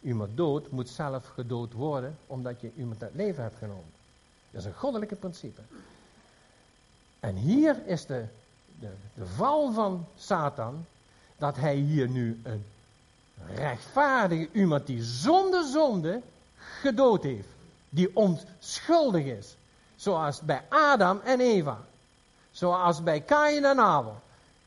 iemand 0.00 0.36
doodt, 0.36 0.70
moet 0.70 0.88
zelf 0.88 1.26
gedood 1.26 1.72
worden, 1.72 2.16
omdat 2.26 2.60
je 2.60 2.70
iemand 2.76 3.00
het 3.00 3.14
leven 3.14 3.42
hebt 3.42 3.58
genomen. 3.58 3.92
Dat 4.50 4.60
is 4.60 4.66
een 4.66 4.74
goddelijke 4.74 5.16
principe. 5.16 5.60
En 7.20 7.36
hier 7.36 7.86
is 7.86 8.06
de, 8.06 8.24
de, 8.80 8.90
de 9.14 9.26
val 9.26 9.72
van 9.72 10.06
Satan, 10.18 10.84
dat 11.36 11.56
hij 11.56 11.76
hier 11.76 12.08
nu 12.08 12.40
een 12.42 12.64
rechtvaardige 13.54 14.48
iemand 14.52 14.86
die 14.86 15.02
zonder 15.02 15.64
zonde 15.64 16.20
gedood 16.56 17.22
heeft, 17.22 17.53
die 17.94 18.16
onschuldig 18.16 19.24
is, 19.24 19.56
zoals 19.96 20.40
bij 20.40 20.64
Adam 20.68 21.20
en 21.20 21.40
Eva, 21.40 21.78
zoals 22.50 23.02
bij 23.02 23.20
Kain 23.20 23.64
en 23.64 23.78
Abel. 23.78 24.22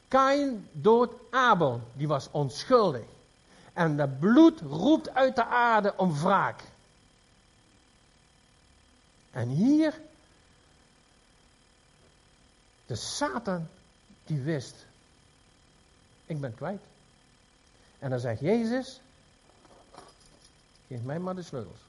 Kain 0.07 0.67
dood 0.71 1.13
Abel, 1.31 1.81
die 1.93 2.07
was 2.07 2.27
onschuldig. 2.31 3.05
En 3.73 3.97
de 3.97 4.07
bloed 4.07 4.59
roept 4.61 5.09
uit 5.13 5.35
de 5.35 5.45
aarde 5.45 5.93
om 5.97 6.19
wraak. 6.19 6.63
En 9.31 9.49
hier, 9.49 10.01
de 12.85 12.95
Satan, 12.95 13.67
die 14.25 14.41
wist, 14.41 14.75
ik 16.25 16.41
ben 16.41 16.55
kwijt. 16.55 16.81
En 17.99 18.09
dan 18.09 18.19
zegt 18.19 18.39
Jezus, 18.39 18.99
geef 20.87 21.01
mij 21.01 21.19
maar 21.19 21.35
de 21.35 21.43
sleutels. 21.43 21.86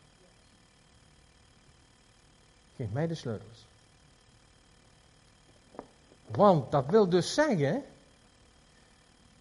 Geef 2.79 2.91
mij 2.93 3.07
de 3.07 3.15
sleutels. 3.15 3.67
Want 6.27 6.71
dat 6.71 6.87
wil 6.87 7.09
dus 7.09 7.35
zeggen 7.35 7.83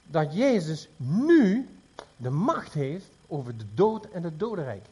dat 0.03 0.33
Jezus 0.33 0.87
nu 0.95 1.69
de 2.15 2.29
macht 2.29 2.73
heeft 2.73 3.09
over 3.27 3.57
de 3.57 3.65
dood 3.73 4.05
en 4.05 4.23
het 4.23 4.39
dodenrijk. 4.39 4.85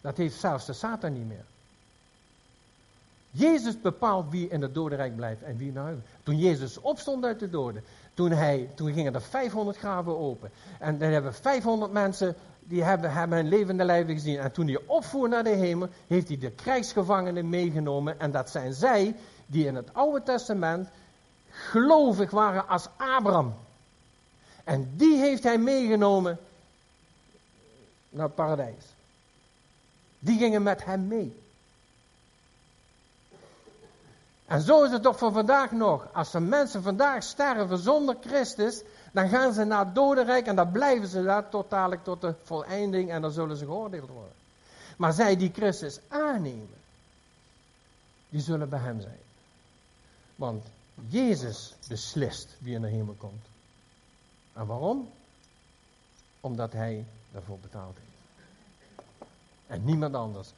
Dat 0.00 0.16
heeft 0.16 0.38
zelfs 0.40 0.66
de 0.66 0.72
Satan 0.72 1.12
niet 1.12 1.26
meer. 1.26 1.44
Jezus 3.30 3.80
bepaalt 3.80 4.30
wie 4.30 4.48
in 4.48 4.62
het 4.62 4.74
dodenrijk 4.74 5.16
blijft 5.16 5.42
en 5.42 5.56
wie 5.56 5.72
naar 5.72 5.94
Toen 6.22 6.38
Jezus 6.38 6.80
opstond 6.80 7.24
uit 7.24 7.40
de 7.40 7.50
doden, 7.50 7.84
toen, 8.14 8.30
hij, 8.30 8.70
toen 8.74 8.92
gingen 8.92 9.14
er 9.14 9.22
500 9.22 9.76
graven 9.76 10.18
open. 10.18 10.50
En 10.78 10.98
dan 10.98 11.10
hebben 11.10 11.34
500 11.34 11.92
mensen, 11.92 12.34
die 12.60 12.82
hebben, 12.82 13.12
hebben 13.12 13.38
een 13.38 13.48
levende 13.48 13.84
lijven 13.84 14.14
gezien. 14.14 14.38
En 14.38 14.52
toen 14.52 14.66
hij 14.66 14.80
opvoer 14.86 15.28
naar 15.28 15.44
de 15.44 15.50
hemel, 15.50 15.88
heeft 16.06 16.28
hij 16.28 16.38
de 16.38 16.50
krijgsgevangenen 16.50 17.48
meegenomen. 17.48 18.20
En 18.20 18.30
dat 18.30 18.50
zijn 18.50 18.74
zij 18.74 19.16
die 19.46 19.66
in 19.66 19.74
het 19.74 19.94
Oude 19.94 20.22
Testament 20.22 20.88
gelovig 21.50 22.30
waren 22.30 22.68
als 22.68 22.88
Abraham. 22.96 23.54
En 24.64 24.90
die 24.96 25.18
heeft 25.18 25.42
hij 25.42 25.58
meegenomen 25.58 26.38
naar 28.10 28.26
het 28.26 28.34
paradijs. 28.34 28.84
Die 30.18 30.38
gingen 30.38 30.62
met 30.62 30.84
hem 30.84 31.06
mee. 31.06 31.36
En 34.48 34.60
zo 34.60 34.84
is 34.84 34.90
het 34.90 35.02
toch 35.02 35.18
voor 35.18 35.32
vandaag 35.32 35.70
nog. 35.70 36.12
Als 36.12 36.30
de 36.30 36.40
mensen 36.40 36.82
vandaag 36.82 37.22
sterven 37.22 37.78
zonder 37.78 38.16
Christus, 38.20 38.82
dan 39.12 39.28
gaan 39.28 39.52
ze 39.52 39.64
naar 39.64 39.84
het 39.84 39.94
dodenrijk 39.94 40.46
en 40.46 40.56
dan 40.56 40.72
blijven 40.72 41.08
ze 41.08 41.22
daar 41.22 41.48
tot 41.48 41.74
tot 42.02 42.20
de 42.20 42.34
voleinding 42.42 43.10
en 43.10 43.22
dan 43.22 43.30
zullen 43.30 43.56
ze 43.56 43.64
geoordeeld 43.64 44.08
worden. 44.08 44.32
Maar 44.96 45.12
zij 45.12 45.36
die 45.36 45.50
Christus 45.52 46.00
aannemen, 46.08 46.76
die 48.28 48.40
zullen 48.40 48.68
bij 48.68 48.78
hem 48.78 49.00
zijn. 49.00 49.18
Want 50.36 50.64
Jezus 51.08 51.74
beslist 51.88 52.56
wie 52.58 52.74
in 52.74 52.82
de 52.82 52.88
hemel 52.88 53.14
komt. 53.18 53.44
En 54.52 54.66
waarom? 54.66 55.10
Omdat 56.40 56.72
hij 56.72 57.04
daarvoor 57.32 57.58
betaald 57.58 57.96
heeft. 57.96 59.06
En 59.66 59.84
niemand 59.84 60.14
anders. 60.14 60.48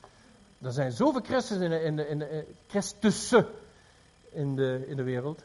Er 0.58 0.72
zijn 0.72 0.92
zoveel 0.92 1.20
Christussen 1.20 1.62
in 1.62 1.70
de, 1.70 1.80
in 1.82 1.96
de, 1.96 2.08
in 2.08 2.18
de, 2.18 2.46
Christussen 2.66 3.46
in 4.32 4.56
de, 4.56 4.84
in 4.86 4.96
de 4.96 5.02
wereld. 5.02 5.42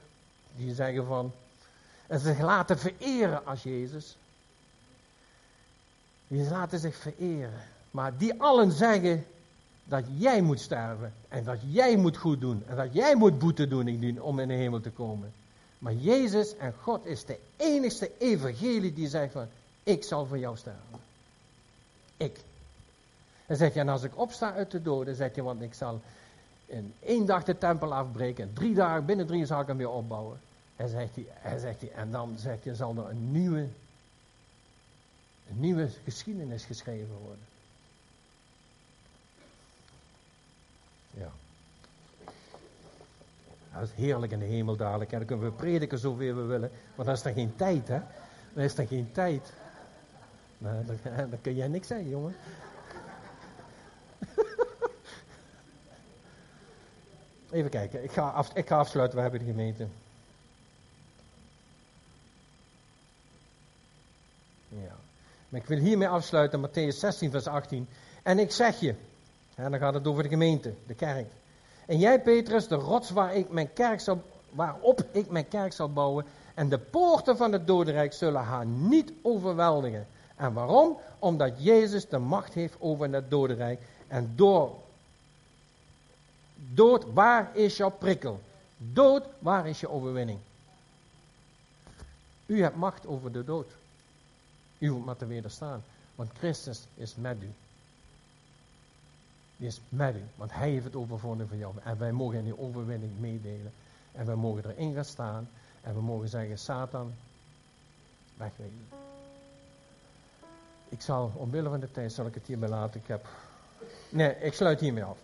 Die 0.55 0.73
zeggen 0.73 1.05
van. 1.05 1.31
En 2.07 2.19
zich 2.19 2.39
laten 2.39 2.79
vereren 2.79 3.45
als 3.45 3.63
Jezus. 3.63 4.17
Die 6.27 6.49
laten 6.49 6.79
zich 6.79 6.95
vereren. 6.95 7.61
Maar 7.91 8.17
die 8.17 8.41
allen 8.41 8.71
zeggen 8.71 9.25
dat 9.83 10.03
jij 10.17 10.41
moet 10.41 10.59
sterven. 10.59 11.13
En 11.27 11.43
dat 11.43 11.59
jij 11.67 11.95
moet 11.95 12.17
goed 12.17 12.41
doen. 12.41 12.63
En 12.67 12.75
dat 12.75 12.93
jij 12.93 13.15
moet 13.15 13.39
boete 13.39 13.67
doen 13.67 14.21
om 14.21 14.39
in 14.39 14.47
de 14.47 14.53
hemel 14.53 14.81
te 14.81 14.91
komen. 14.91 15.33
Maar 15.77 15.93
Jezus 15.93 16.57
en 16.57 16.73
God 16.81 17.05
is 17.05 17.25
de 17.25 17.39
enigste 17.57 18.11
evangelie 18.17 18.93
die 18.93 19.07
zegt 19.07 19.31
van, 19.31 19.47
ik 19.83 20.03
zal 20.03 20.25
voor 20.25 20.37
jou 20.37 20.57
sterven. 20.57 20.99
Ik. 22.17 22.39
En 23.45 23.57
zegt 23.57 23.73
hij, 23.73 23.83
en 23.83 23.89
als 23.89 24.03
ik 24.03 24.17
opsta 24.17 24.53
uit 24.53 24.71
de 24.71 24.81
doden, 24.81 25.15
zegt 25.15 25.35
hij, 25.35 25.43
want 25.43 25.61
ik 25.61 25.73
zal 25.73 26.01
in 26.65 26.93
één 26.99 27.25
dag 27.25 27.43
de 27.43 27.57
tempel 27.57 27.93
afbreken. 27.93 28.43
En 28.43 28.53
drie 28.53 28.73
dagen, 28.73 29.05
binnen 29.05 29.27
drie 29.27 29.45
hem 29.45 29.77
weer 29.77 29.89
opbouwen. 29.89 30.39
En, 30.75 30.89
zegt 30.89 31.15
hij, 31.15 31.27
en, 31.43 31.93
en 31.95 32.11
dan 32.11 32.35
zegt 32.37 32.63
hij, 32.63 32.73
zal 32.73 32.95
er 32.97 33.09
een 33.09 33.31
nieuwe, 33.31 33.67
een 35.49 35.59
nieuwe 35.59 35.89
geschiedenis 36.03 36.65
geschreven 36.65 37.17
worden. 37.21 37.45
Ja. 41.11 41.31
Dat 43.73 43.83
is 43.83 43.91
heerlijk 43.95 44.31
in 44.31 44.39
de 44.39 44.45
hemel 44.45 44.75
dadelijk. 44.75 45.11
En 45.11 45.17
dan 45.17 45.27
kunnen 45.27 45.45
we 45.45 45.51
prediken 45.51 45.99
zoveel 45.99 46.35
we 46.35 46.41
willen. 46.41 46.71
Maar 46.95 47.05
dan 47.05 47.15
is 47.15 47.25
er 47.25 47.33
geen 47.33 47.55
tijd, 47.55 47.87
hè? 47.87 47.99
Dan 48.53 48.63
is 48.63 48.77
er 48.77 48.87
geen 48.87 49.11
tijd. 49.11 49.53
Nou, 50.57 50.85
dan, 50.85 50.97
dan 51.29 51.41
kun 51.41 51.55
jij 51.55 51.67
niks 51.67 51.87
zeggen, 51.87 52.09
jongen. 52.09 52.35
Even 57.55 57.69
kijken, 57.69 58.03
ik 58.03 58.11
ga, 58.11 58.29
af, 58.29 58.51
ik 58.53 58.67
ga 58.67 58.77
afsluiten, 58.77 59.15
we 59.17 59.21
hebben 59.23 59.39
de 59.39 59.45
gemeente. 59.45 59.87
Ja. 64.67 64.95
Maar 65.49 65.61
ik 65.61 65.67
wil 65.67 65.77
hiermee 65.77 66.07
afsluiten, 66.07 66.67
Matthäus 66.67 66.97
16, 66.97 67.31
vers 67.31 67.47
18. 67.47 67.87
En 68.23 68.39
ik 68.39 68.51
zeg 68.51 68.79
je, 68.79 68.95
en 69.55 69.71
dan 69.71 69.79
gaat 69.79 69.93
het 69.93 70.07
over 70.07 70.23
de 70.23 70.29
gemeente, 70.29 70.73
de 70.87 70.93
kerk. 70.93 71.27
En 71.85 71.99
jij, 71.99 72.21
Petrus, 72.21 72.67
de 72.67 72.75
rots 72.75 73.09
waar 73.09 73.35
ik 73.35 73.49
mijn 73.49 73.73
kerk 73.73 74.01
waarop 74.49 75.05
ik 75.11 75.29
mijn 75.29 75.47
kerk 75.47 75.73
zal 75.73 75.93
bouwen. 75.93 76.25
En 76.53 76.69
de 76.69 76.79
poorten 76.79 77.37
van 77.37 77.51
het 77.51 77.67
dodenrijk 77.67 78.13
zullen 78.13 78.41
haar 78.41 78.65
niet 78.65 79.11
overweldigen. 79.21 80.07
En 80.35 80.53
waarom? 80.53 80.97
Omdat 81.19 81.63
Jezus 81.63 82.09
de 82.09 82.17
macht 82.17 82.53
heeft 82.53 82.75
over 82.79 83.13
het 83.13 83.29
dodenrijk. 83.29 83.79
En 84.07 84.33
door 84.35 84.75
Dood, 86.73 87.13
waar 87.13 87.55
is 87.55 87.77
jouw 87.77 87.89
prikkel? 87.89 88.41
Dood, 88.77 89.23
waar 89.39 89.67
is 89.67 89.79
je 89.79 89.89
overwinning? 89.89 90.39
U 92.45 92.61
hebt 92.61 92.75
macht 92.75 93.07
over 93.07 93.31
de 93.31 93.43
dood. 93.43 93.67
U 94.77 94.91
moet 94.91 95.05
maar 95.05 95.17
te 95.17 95.25
wederstaan. 95.25 95.83
Want 96.15 96.31
Christus 96.37 96.81
is 96.95 97.15
met 97.15 97.37
u. 97.41 97.49
Die 99.57 99.67
is 99.67 99.81
met 99.89 100.15
u. 100.15 100.23
Want 100.35 100.53
hij 100.53 100.69
heeft 100.69 100.83
het 100.83 100.95
overwonnen 100.95 101.47
voor 101.47 101.57
jou. 101.57 101.73
En 101.83 101.97
wij 101.97 102.11
mogen 102.11 102.37
in 102.37 102.43
die 102.43 102.59
overwinning 102.59 103.19
meedelen. 103.19 103.73
En 104.11 104.25
wij 104.25 104.35
mogen 104.35 104.69
erin 104.69 104.93
gaan 104.93 105.05
staan. 105.05 105.49
En 105.81 105.93
we 105.93 106.01
mogen 106.01 106.29
zeggen, 106.29 106.59
Satan, 106.59 107.13
wegwezen. 108.37 108.87
Ik 110.89 111.01
zal, 111.01 111.31
omwille 111.35 111.69
van 111.69 111.79
de 111.79 111.91
tijd, 111.91 112.13
zal 112.13 112.25
ik 112.25 112.33
het 112.33 112.47
hierbij 112.47 112.69
laten. 112.69 112.99
Ik 113.01 113.07
heb... 113.07 113.27
Nee, 114.09 114.35
ik 114.35 114.53
sluit 114.53 114.79
hiermee 114.79 115.03
af. 115.03 115.17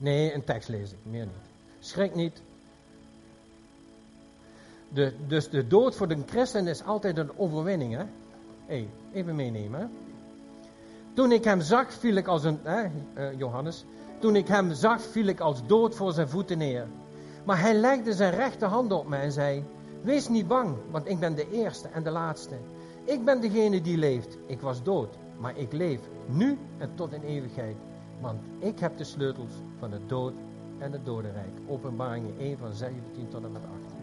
Nee, 0.00 0.34
een 0.34 0.44
tekst 0.44 0.68
lees 0.68 0.92
ik, 0.92 0.98
meer 1.02 1.24
niet. 1.24 1.50
Schrik 1.78 2.14
niet. 2.14 2.42
De, 4.88 5.14
dus 5.26 5.50
de 5.50 5.66
dood 5.66 5.96
voor 5.96 6.08
de 6.08 6.22
christen 6.26 6.66
is 6.66 6.84
altijd 6.84 7.18
een 7.18 7.38
overwinning, 7.38 7.94
hè? 7.94 8.04
hey, 8.66 8.88
even 9.12 9.36
meenemen. 9.36 9.90
Toen 11.14 11.32
ik 11.32 11.44
hem 11.44 11.60
zag, 11.60 11.92
viel 11.92 12.14
ik 12.14 12.26
als 12.26 12.44
een, 12.44 12.58
hè, 12.62 12.84
uh, 12.84 13.38
Johannes. 13.38 13.84
Toen 14.18 14.36
ik 14.36 14.48
hem 14.48 14.74
zag, 14.74 15.02
viel 15.02 15.26
ik 15.26 15.40
als 15.40 15.66
dood 15.66 15.94
voor 15.94 16.12
zijn 16.12 16.28
voeten 16.28 16.58
neer. 16.58 16.86
Maar 17.44 17.60
hij 17.60 17.74
legde 17.74 18.12
zijn 18.12 18.34
rechterhand 18.34 18.92
op 18.92 19.08
mij 19.08 19.22
en 19.22 19.32
zei: 19.32 19.64
Wees 20.02 20.28
niet 20.28 20.48
bang, 20.48 20.76
want 20.90 21.08
ik 21.08 21.18
ben 21.18 21.34
de 21.34 21.50
eerste 21.50 21.88
en 21.88 22.02
de 22.02 22.10
laatste. 22.10 22.54
Ik 23.04 23.24
ben 23.24 23.40
degene 23.40 23.80
die 23.80 23.96
leeft. 23.96 24.38
Ik 24.46 24.60
was 24.60 24.82
dood, 24.82 25.16
maar 25.38 25.56
ik 25.56 25.72
leef 25.72 26.00
nu 26.26 26.58
en 26.78 26.90
tot 26.94 27.12
in 27.12 27.22
eeuwigheid. 27.22 27.76
Want 28.20 28.40
ik 28.58 28.78
heb 28.78 28.96
de 28.96 29.04
sleutels 29.04 29.52
van 29.78 29.90
de 29.90 30.06
dood 30.06 30.34
en 30.78 30.92
het 30.92 31.04
dodenrijk. 31.04 31.58
Openbaringen 31.66 32.38
1 32.38 32.58
van 32.58 32.72
17 32.72 33.28
tot 33.28 33.44
en 33.44 33.52
met 33.52 33.62
18. 33.62 33.98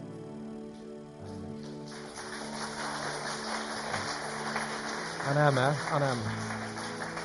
Aan 5.28 5.36
hem, 5.36 5.56
hè? 5.56 5.92
Aan 5.92 6.02
hem. 6.02 6.57